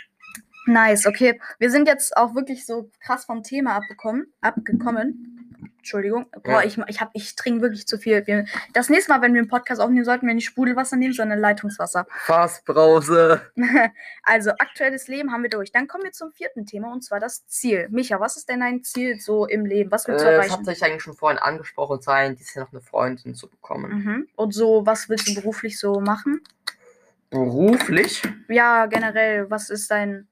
[0.66, 1.40] Nice, okay.
[1.58, 5.35] Wir sind jetzt auch wirklich so krass vom Thema abgekommen, abgekommen.
[5.78, 6.26] Entschuldigung.
[6.42, 6.62] Boah, Ja.
[6.64, 8.26] ich, ich, hab- ich trinke wirklich zu viel.
[8.26, 11.38] Wir, das nächste Mal, wenn wir einen Podcast aufnehmen, sollten wir nicht Sprudelwasser nehmen, sondern
[11.38, 12.06] Leitungswasser.
[12.24, 13.40] Fassbrause.
[14.28, 15.70] Also, aktuelles Leben haben wir durch.
[15.70, 17.86] Dann kommen wir zum vierten Thema und zwar das Ziel.
[17.90, 19.90] Micha, was ist denn dein Ziel so im Leben?
[19.92, 20.52] Was Äh, willst du das erreichen?
[20.52, 23.92] hat sich eigentlich schon vorhin angesprochen sein, dieses Jahr noch eine Freundin zu bekommen.
[24.04, 24.28] Mhm.
[24.34, 26.40] Und so, was willst du beruflich so machen?
[27.30, 30.26] Beruflich Ja, generell, was ist dein,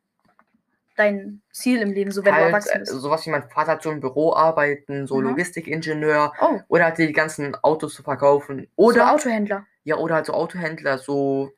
[0.96, 2.92] dein Ziel im Leben, so wenn du halt erwachsen äh, bist?
[2.92, 5.28] sowas wie mein Vater hat so im Büro arbeiten, so Mhm.
[5.28, 8.68] Logistikingenieur Oh, oder halt die ganzen Autos zu verkaufen.
[8.76, 9.66] oder Oder Autohändler.
[9.84, 11.52] Ja, oder halt so Autohändler, so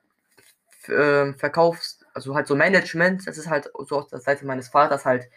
[0.88, 5.04] ähm, Verkaufs-, also halt so Management, das ist halt so auf der Seite meines Vaters
[5.04, 5.28] halt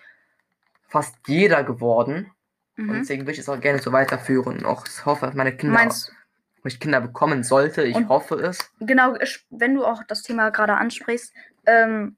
[0.88, 2.32] fast jeder geworden.
[2.78, 2.94] Und Mhm.
[3.00, 4.66] deswegen würde ich es auch gerne so weiterführen.
[4.66, 6.14] Auch ich hoffe, dass meine Kinder, Meinst
[6.62, 8.58] wenn ich Kinder bekommen sollte, ich Und- hoffe es.
[8.80, 9.16] genau,
[9.50, 11.34] wenn du auch das Thema gerade ansprichst,
[11.66, 12.18] ähm,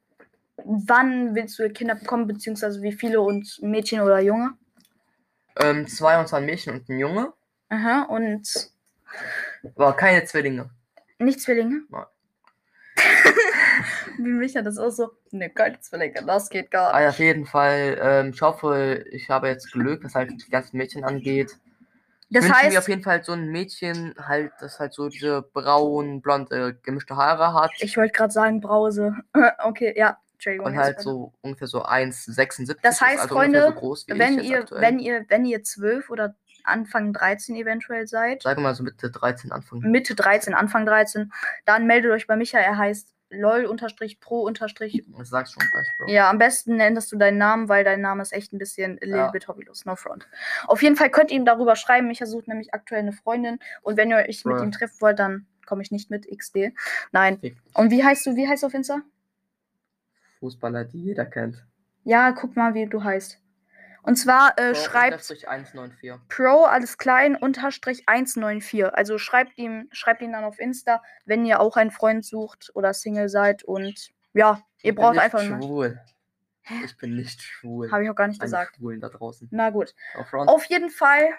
[0.66, 4.52] wann willst du Kinder bekommen, beziehungsweise wie viele und Mädchen oder Junge?
[5.60, 7.34] Ähm, zwei und zwei Mädchen und ein Junge,
[7.70, 8.72] Aha, und
[9.76, 10.70] aber keine Zwillinge.
[11.20, 11.84] nicht Zwillinge?
[11.90, 12.06] Nein.
[14.18, 16.96] wie Micha, das ist auch so, ne, keine Zwillinge, das geht gar nicht.
[16.96, 20.78] Also auf jeden Fall, ähm, ich hoffe, ich habe jetzt Glück, was halt die ganzen
[20.78, 21.58] Mädchen angeht.
[22.30, 25.10] Das ich wünsche mir heißt, auf jeden Fall so ein Mädchen, halt, das halt so
[25.10, 27.72] diese braun, blonde, gemischte Haare hat.
[27.80, 29.16] ich wollte gerade sagen Brause.
[29.64, 30.66] okay, ja, Entschuldigung.
[30.66, 32.78] Und halt so ungefähr so 1,76.
[32.82, 34.82] Das heißt, also Freunde, so groß wie wenn ihr, aktuell.
[34.82, 39.12] wenn ihr, wenn ihr 12 oder Anfang 13 eventuell seid, Sagen wir mal so Mitte
[39.12, 39.80] 13 Anfang.
[39.82, 41.32] Mitte 13, Anfang 13,
[41.66, 42.58] dann meldet euch bei Micha.
[42.60, 46.10] Er heißt lol-pro- Das sagst schon gleich, Bro.
[46.12, 49.06] Ja, am besten nennst du deinen Namen, weil dein Name ist echt ein bisschen a
[49.06, 49.32] little Ja.
[49.32, 49.86] bit hobbylos.
[49.86, 50.28] No front.
[50.68, 52.08] Auf jeden Fall könnt ihr ihm darüber schreiben.
[52.08, 53.60] Micha sucht nämlich aktuell eine Freundin.
[53.84, 54.64] Und wenn ihr euch mit Bruh.
[54.64, 56.74] ihm treffen wollt, dann komme ich nicht mit XD.
[57.12, 57.40] Nein.
[57.74, 58.36] Und wie heißt du?
[58.36, 59.02] Wie heißt du auf Insta?
[60.42, 61.66] Fußballer, die jeder kennt.
[62.04, 63.40] Ja, guck mal, wie du heißt.
[64.04, 66.28] Und zwar äh, Bro, schreibt unterstrich 194.
[66.28, 68.94] Pro, alles klein, unterstrich 194.
[68.98, 72.94] Also schreibt ihm, schreibt ihn dann auf Insta, wenn ihr auch einen Freund sucht oder
[72.94, 73.64] Single seid.
[73.64, 75.62] Und ja, ihr Ich bin braucht nicht einfach mal.
[75.62, 76.00] schwul.
[76.86, 77.92] Ich bin nicht schwul.
[77.92, 78.78] Habe ich auch gar nicht Alle gesagt.
[78.78, 79.48] Schwulen da draußen.
[79.52, 79.94] Na gut.
[80.34, 81.30] Auf jeden Fall,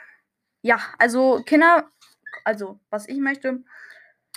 [0.60, 1.88] ja, also Kinder,
[2.44, 3.64] also was ich möchte,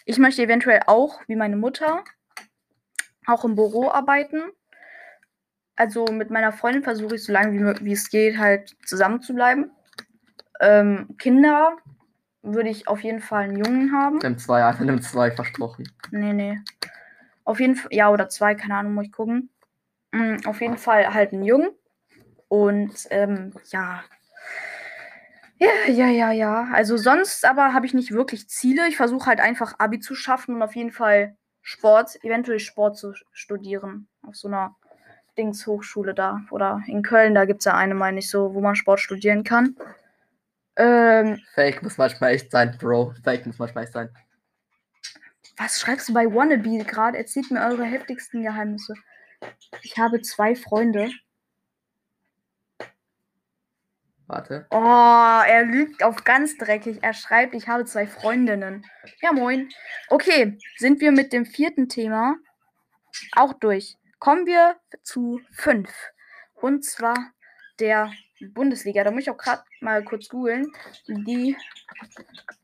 [0.05, 2.03] ich möchte eventuell auch, wie meine Mutter,
[3.27, 4.43] auch im Büro arbeiten.
[5.75, 9.33] also mit meiner Freundin versuche ich so lange wie, wie es geht halt zusammen zu
[9.33, 9.71] bleiben.
[10.61, 11.77] Ähm, Kinder
[12.41, 14.19] würde ich auf jeden Fall einen Jungen haben.
[14.19, 15.91] Nimm zwei, Alter, nimm zwei, versprochen.
[16.11, 16.59] Nee, nee.
[17.43, 19.49] Auf jeden Fall, ja, oder zwei, keine Ahnung, muss ich gucken.
[20.11, 21.69] Mm, auf jeden Fall halt einen Jungen.
[22.47, 24.03] Und ähm, ja.
[25.57, 26.67] Ja, ja, ja, ja.
[26.73, 28.87] Also sonst aber habe ich nicht wirklich Ziele.
[28.87, 31.37] Ich versuche halt einfach Abi zu schaffen und auf jeden Fall
[31.67, 34.07] Sport, eventuell Sport zu studieren.
[34.21, 34.75] Auf so einer
[35.35, 36.41] Dings-Hochschule da.
[36.51, 39.43] Oder in Köln, da gibt es ja eine, meine ich so, wo man Sport studieren
[39.43, 39.75] kann.
[40.75, 43.15] Ähm, Fake muss manchmal echt sein, Bro.
[43.23, 44.09] Fake muss manchmal echt sein.
[45.57, 47.17] Was schreibst du bei Wannabe gerade?
[47.17, 48.93] Erzählt mir eure heftigsten Geheimnisse.
[49.81, 51.09] Ich habe zwei Freunde.
[54.27, 54.65] Warte.
[54.71, 56.97] Oh, er lügt auf ganz dreckig.
[57.01, 58.83] Er schreibt, ich habe zwei Freundinnen.
[59.21, 59.69] Ja, moin.
[60.09, 62.35] Okay, sind wir mit dem vierten Thema
[63.33, 63.97] auch durch.
[64.19, 65.91] Kommen wir zu fünf.
[66.55, 67.15] Und zwar
[67.79, 68.11] der
[68.53, 69.03] Bundesliga.
[69.03, 70.71] Da muss ich auch gerade mal kurz googeln.
[71.07, 71.55] Die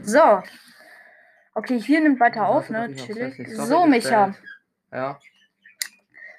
[0.00, 0.42] So.
[1.54, 2.94] Okay, hier nimmt weiter auf, ne?
[2.94, 3.48] Chillig.
[3.56, 4.34] So, Micha.
[4.92, 5.18] Ja.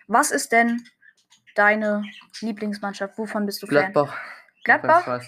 [0.07, 0.84] Was ist denn
[1.55, 2.03] deine
[2.41, 3.18] Lieblingsmannschaft?
[3.18, 3.91] Wovon bist du Fan?
[3.93, 4.18] Gladbach.
[4.63, 5.22] Gladbach?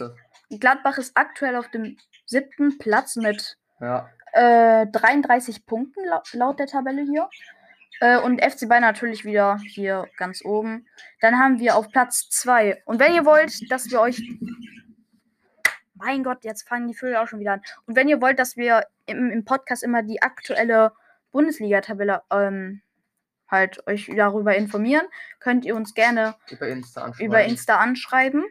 [0.60, 4.10] Gladbach ist aktuell auf dem siebten Platz mit Ja.
[4.34, 7.30] äh, 33 Punkten lau laut der Tabelle hier.
[8.00, 10.86] Äh, und FC Bayern natürlich wieder hier ganz oben.
[11.22, 12.84] Dann haben wir auf Platz 2.
[12.86, 14.22] Und wenn ihr wollt, dass wir euch.
[15.96, 17.62] Mein Gott, jetzt fangen die Vögel auch schon wieder an.
[17.86, 20.94] Und wenn ihr wollt, dass wir im, im Podcast immer die aktuelle
[21.32, 22.82] Bundesliga-Tabelle ähm,
[23.50, 25.08] halt euch darüber informieren,
[25.40, 27.26] könnt ihr uns gerne Über Insta anschreiben.
[27.26, 28.46] über Insta anschreiben.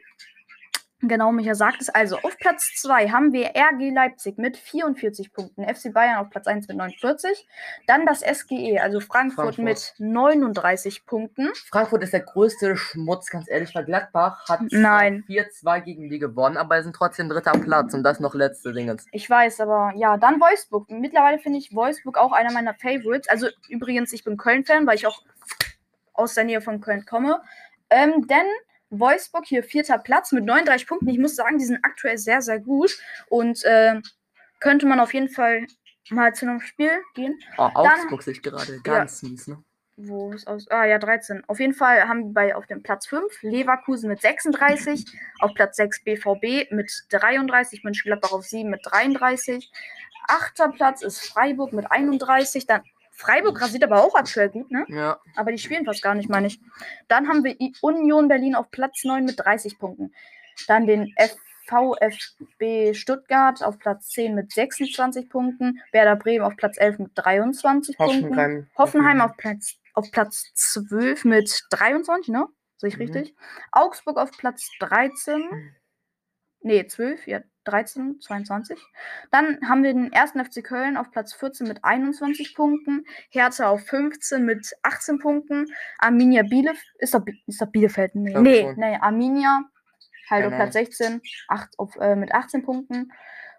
[1.03, 1.91] Genau, Micha sagt es.
[1.91, 6.47] Also auf Platz 2 haben wir RG Leipzig mit 44 Punkten, FC Bayern auf Platz
[6.47, 7.47] 1 mit 49,
[7.87, 9.65] dann das SGE, also Frankfurt, Frankfurt.
[9.65, 11.51] mit 39 Punkten.
[11.71, 15.25] Frankfurt ist der größte Schmutz, ganz ehrlich, weil Gladbach hat zwar Nein.
[15.29, 19.05] 4-2 gegen die gewonnen, aber sind trotzdem dritter Platz und das noch letzte Dingens.
[19.13, 20.89] Ich weiß, aber ja, dann Wolfsburg.
[20.91, 23.29] Mittlerweile finde ich Wolfsburg auch einer meiner Favorites.
[23.29, 25.23] Also übrigens, ich bin Köln-Fan, weil ich auch
[26.15, 27.43] aus der Nähe von Köln komme.
[27.91, 28.47] Ähm, denn
[28.91, 31.09] Wolfsburg hier vierter Platz mit 39 Punkten.
[31.09, 32.99] Ich muss sagen, die sind aktuell sehr, sehr gut.
[33.28, 34.01] Und äh,
[34.61, 35.66] könnte man auf jeden Fall
[36.11, 37.39] mal zu einem Spiel gehen.
[37.59, 39.62] Oh, Augsburg sehe ich gerade, ganz mies, ne?
[39.99, 40.68] Wo ist aus?
[40.68, 41.45] Ah ja, 13.
[41.47, 45.07] Auf jeden Fall haben wir bei auf dem Platz 5 Leverkusen mit 36,
[45.41, 49.70] auf Platz 6 BVB mit 33, Mönchengladbach auf 7 mit 33.
[50.28, 52.66] Achter Platz ist Freiburg mit 31.
[52.66, 52.82] Dann
[53.17, 54.85] Freiburg rasiert aber auch aktuell gut, ne?
[54.89, 55.19] Ja.
[55.37, 56.61] Aber die spielen fast gar nicht, meine ich.
[57.09, 60.12] Dann haben wir Union Berlin auf Platz 9 mit 30 Punkten.
[60.69, 61.14] Dann den
[61.67, 65.81] VfB Stuttgart auf Platz 10 mit 26 Punkten.
[65.93, 68.25] Werder Bremen auf Platz 11 mit 23 Punkten.
[68.25, 68.67] Hoffenheim.
[68.77, 72.47] Hoffenheim auf Platz, auf Platz 12 mit 23, ne?
[72.77, 73.03] Sehe ich Mhm.
[73.03, 73.35] richtig?
[73.73, 75.75] Augsburg auf Platz 13.
[76.61, 78.79] Nee, 12, ja, 13, 22.
[79.31, 83.05] Dann haben wir den ersten FC Köln auf Platz 14 mit 21 Punkten.
[83.31, 85.67] Hertha auf 15 mit 18 Punkten.
[85.99, 86.85] Arminia Bielefeld.
[86.99, 88.15] Ist Bi- ist doch Bielefeld?
[88.15, 88.77] Nee, glaub nee, schon.
[88.77, 89.63] nee, Arminia
[90.31, 93.13] halt Keine auf Platz 16 acht, auf, äh, mit 18 Punkten.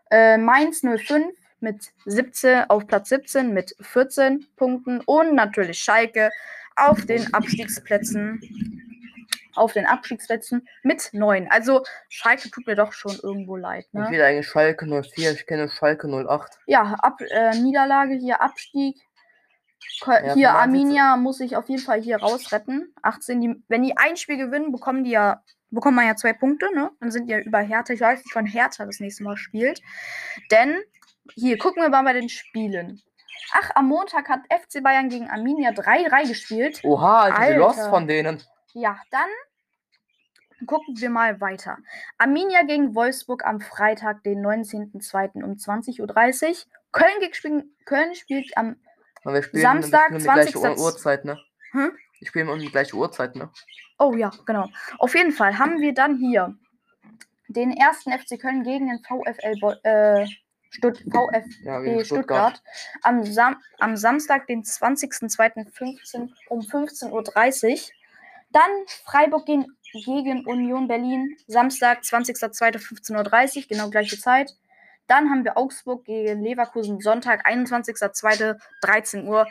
[0.10, 1.26] Äh, Mainz 05
[1.60, 5.02] mit 17 auf Platz 17 mit 14 Punkten.
[5.02, 6.30] Und natürlich Schalke
[6.76, 8.39] auf den Abstiegsplätzen
[9.58, 11.47] auf den Abstiegsplätzen mit 9.
[11.49, 13.86] Also Schalke tut mir doch schon irgendwo leid.
[13.93, 14.08] Ne?
[14.12, 16.60] wieder eigentlich Schalke 04, ich kenne Schalke 08.
[16.68, 18.97] Ja, Ab äh, Niederlage hier, Abstieg.
[20.01, 22.93] Ko- Ja, hier, Arminia muss sich auf jeden Fall hier rausretten.
[23.01, 26.68] 18, die, wenn die ein Spiel gewinnen, bekommen die ja, bekommen man ja zwei Punkte,
[26.74, 26.91] ne?
[26.99, 27.93] Dann sind die ja über Hertha.
[27.93, 29.82] Ich weiß nicht, wann Hertha das nächste Mal spielt.
[30.51, 30.78] Denn,
[31.36, 33.01] hier, gucken wir mal bei den Spielen.
[33.53, 36.82] Ach, am Montag hat FC Bayern gegen Arminia 3-3 gespielt.
[36.84, 37.53] Oha, Alter, Alter.
[37.53, 38.43] die Lost von denen.
[38.80, 39.30] Ja, dann
[40.67, 41.80] gucken wir mal weiter.
[42.19, 45.43] Arminia gegen Wolfsburg am Freitag, den 19.02.
[45.43, 46.55] um 20.30 Uhr.
[46.91, 48.75] Köln, gegen Köln spielt am.
[49.51, 50.61] Samstag, um die gleiche 20.
[50.61, 51.39] Uhr Uhrzeit, ne?
[51.71, 51.91] Hm?
[52.21, 53.49] Die spielen um die gleiche Uhrzeit, ne?
[53.97, 54.69] Oh ja, genau.
[54.99, 56.55] Auf jeden Fall haben wir dann hier
[57.47, 60.28] den ersten FC Köln gegen den VfL Bo äh,
[60.69, 62.57] Stutt VfB Ja, gegen Stuttgart.
[62.57, 62.63] Stuttgart.
[63.01, 67.80] Am, Sam am Samstag, den 20.02.15 um 15.30 Uhr.
[68.50, 68.70] Dann
[69.06, 71.36] Freiburg gegen, gegen Union Berlin.
[71.48, 74.52] Samstag, 20.02.15.30 Uhr, genau gleiche Zeit.
[75.08, 77.00] Dann haben wir Augsburg gegen Leverkusen.
[77.00, 79.48] Sonntag, 21.02.13 Uhr.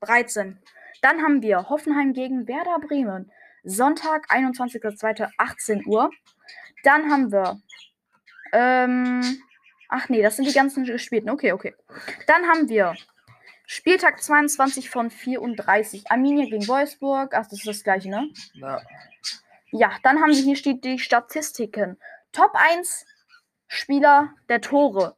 [0.00, 0.58] 13.
[1.00, 3.30] Dann haben wir Hoffenheim gegen Werder Bremen.
[3.64, 6.10] Sonntag, 21.02.18 Uhr.
[6.82, 7.60] Dann haben wir
[8.52, 9.42] ähm,
[9.94, 11.28] Ach nee, das sind die ganzen gespielten.
[11.28, 11.74] Okay, okay.
[12.26, 12.94] Dann haben wir
[13.74, 16.10] Spieltag 22 von 34.
[16.10, 17.32] Arminia gegen Wolfsburg.
[17.32, 18.28] Ach, das ist das gleiche, ne?
[18.52, 18.82] Ja.
[19.70, 21.98] Ja, dann haben wir hier steht die Statistiken.
[22.32, 23.06] Top 1
[23.68, 25.16] Spieler der Tore,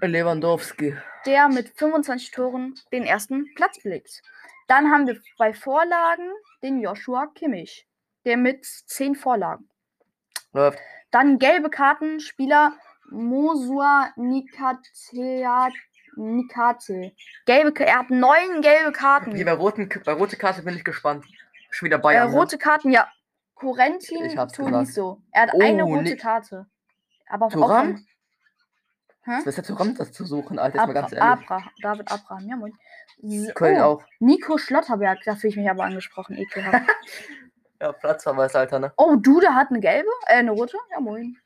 [0.00, 0.96] Lewandowski.
[1.24, 4.22] der mit 25 Toren den ersten Platz belegt.
[4.66, 6.32] Dann haben wir bei Vorlagen
[6.64, 7.86] den Joshua Kimmich,
[8.24, 9.70] der mit 10 Vorlagen.
[10.52, 10.80] Läuft.
[11.12, 12.76] Dann gelbe Karten, Spieler
[13.08, 15.68] Mosua Nikatea
[16.16, 17.12] Nikate.
[17.46, 19.34] Gelbe, Ka- er hat neun gelbe Karten.
[19.34, 21.24] Hier bei, roten, bei rote Karte bin ich gespannt.
[21.70, 22.30] Schon wieder Äh, Bayern.
[22.30, 22.36] ne?
[22.36, 23.08] rote Karten, ja.
[23.54, 25.22] Corentin Tolisso.
[25.32, 26.66] Er hat Oh, eine rote Ni- Karte.
[27.28, 27.96] Aber auch Thuram?
[27.96, 28.06] von-
[29.26, 29.30] Hä?
[29.38, 30.80] Was ist der Thuram das zu suchen, Alter?
[30.82, 31.50] Ist mal ganz Abra ehrlich.
[31.50, 32.72] Abra David Abraham, ja moin.
[33.54, 34.04] Köln oh, auch.
[34.18, 36.86] Nico Schlotterberg, da fühle ich mich aber angesprochen, ekelhaft.
[37.80, 38.92] Ja, Platzverweis, Alter, ne?
[38.96, 41.36] oh, Duda hat eine gelbe, äh, eine rote, ja moin.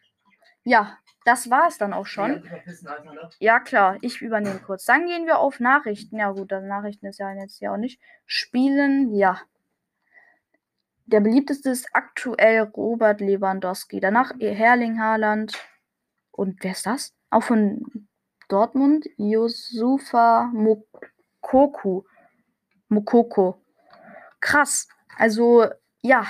[0.68, 2.44] Ja, das war es dann auch schon.
[2.44, 3.30] Ja, ne?
[3.38, 4.84] Ja, klar, ich übernehme kurz.
[4.84, 6.18] Dann gehen wir auf Nachrichten.
[6.18, 7.98] Ja, gut, das Nachrichten ist ja jetzt ja auch nicht.
[8.26, 9.40] Spielen, ja.
[11.06, 13.98] Der beliebteste ist aktuell Robert Lewandowski.
[13.98, 15.54] Danach Herling Haaland.
[16.32, 17.14] Und wer ist das?
[17.30, 18.06] Auch von
[18.48, 19.06] Dortmund?
[19.16, 22.02] Yusufa Mokoku.
[22.88, 23.64] Mokoko.
[24.40, 24.86] Krass.
[25.16, 25.66] Also,
[26.02, 26.26] ja.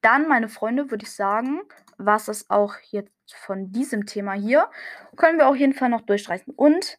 [0.00, 1.60] Dann, meine Freunde, würde ich sagen,
[1.98, 4.68] war es auch jetzt von diesem Thema hier.
[5.16, 6.54] Können wir auf jeden Fall noch durchstreichen.
[6.54, 6.98] Und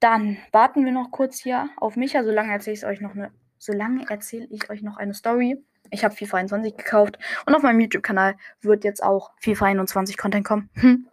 [0.00, 2.22] dann warten wir noch kurz hier auf Micha.
[2.24, 3.32] Solange erzähle ich euch noch eine.
[3.58, 5.62] Solange erzähle ich euch noch eine Story.
[5.90, 10.44] Ich habe FIFA 21 gekauft und auf meinem YouTube-Kanal wird jetzt auch FIFA 21 Content
[10.44, 10.70] kommen.
[10.74, 11.08] Hm.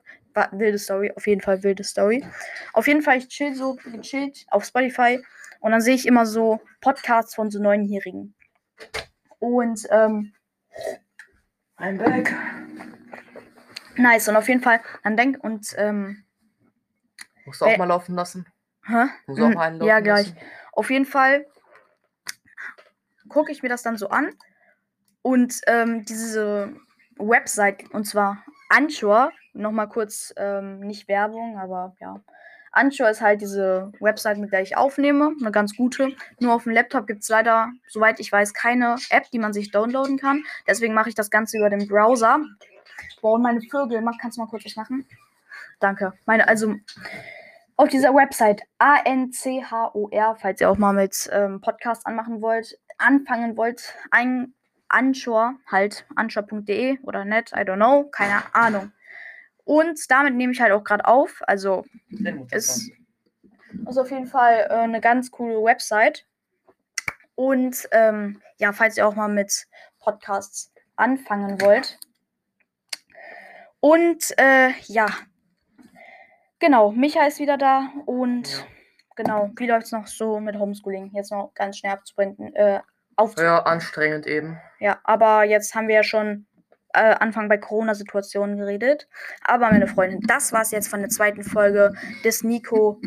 [0.52, 2.26] Wilde Story, auf jeden Fall wilde Story.
[2.74, 5.24] Auf jeden Fall, ich chill so gechillt auf Spotify
[5.62, 8.36] und dann sehe ich immer so Podcasts von so Neunjährigen.
[9.40, 10.34] Und ähm,
[11.78, 12.34] I'm back.
[13.98, 14.28] Nice.
[14.28, 16.24] Und auf jeden Fall, dann denk und ähm,
[17.46, 18.46] Musst du auch Ä- mal laufen lassen?
[18.88, 19.06] hä?
[19.28, 20.28] Musst du auch Mm, mal einen laufen ja, gleich.
[20.28, 20.40] lassen?
[20.74, 21.46] Auf jeden Fall
[23.30, 24.32] gucke ich mir das dann so an.
[25.22, 26.76] Und ähm, diese
[27.18, 32.22] Website, und zwar Anchor, nochmal kurz, ähm, nicht Werbung, aber ja.
[32.72, 35.34] Anchor ist halt diese Website, mit der ich aufnehme.
[35.40, 36.10] Eine ganz gute.
[36.40, 39.72] Nur auf dem Laptop gibt es leider, soweit ich weiß, keine App, die man sich
[39.72, 40.44] downloaden kann.
[40.68, 42.42] Deswegen mache ich das Ganze über den Browser.
[43.22, 45.06] Boah, und meine Vögel, mach, kannst du mal kurz was machen?
[45.80, 46.14] Danke.
[46.26, 46.76] Meine, also
[47.78, 53.94] auf dieser Website A-N-C-H-O-R, falls ihr auch mal mit ähm, Podcast anmachen wollt, anfangen wollt,
[54.12, 54.54] ein
[54.88, 58.92] Anchor, halt anchor.de oder net, I don't know, keine Ahnung.
[59.66, 61.42] Und damit nehme ich halt auch gerade auf.
[61.48, 61.84] Also
[62.52, 62.92] ist,
[63.88, 66.26] ist auf jeden Fall äh, eine ganz coole Website.
[67.34, 69.68] Und ähm, ja, falls ihr auch mal mit
[70.00, 72.00] Podcasts anfangen wollt.
[73.86, 75.06] Und äh, ja,
[76.58, 78.64] genau, Micha ist wieder da und Ja.
[79.16, 81.12] genau, wie läuft es noch so mit Homeschooling?
[81.14, 82.80] Jetzt noch ganz schnell abzubinden, äh,
[83.38, 84.60] Ja, anstrengend eben.
[84.80, 86.48] ja, aber jetzt haben wir ja schon
[86.96, 89.08] äh, Anfang bei Corona-Situationen geredet.
[89.44, 93.00] Aber meine Freundin, das war's jetzt von der zweiten Folge des Nico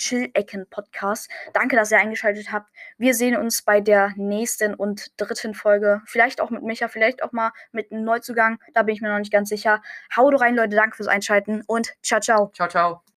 [0.00, 1.30] Chill-Ecken Podcast.
[1.52, 2.70] Danke, dass ihr eingeschaltet habt.
[2.98, 6.02] Wir sehen uns bei der nächsten und dritten Folge.
[6.06, 8.58] Vielleicht auch mit Micha, vielleicht auch mal mit einem Neuzugang.
[8.74, 9.82] Da bin ich mir noch nicht ganz sicher.
[10.16, 10.76] Haut rein, Leute.
[10.76, 12.50] Danke fürs Einschalten und ciao, ciao.
[12.54, 13.02] Ciao, ciao.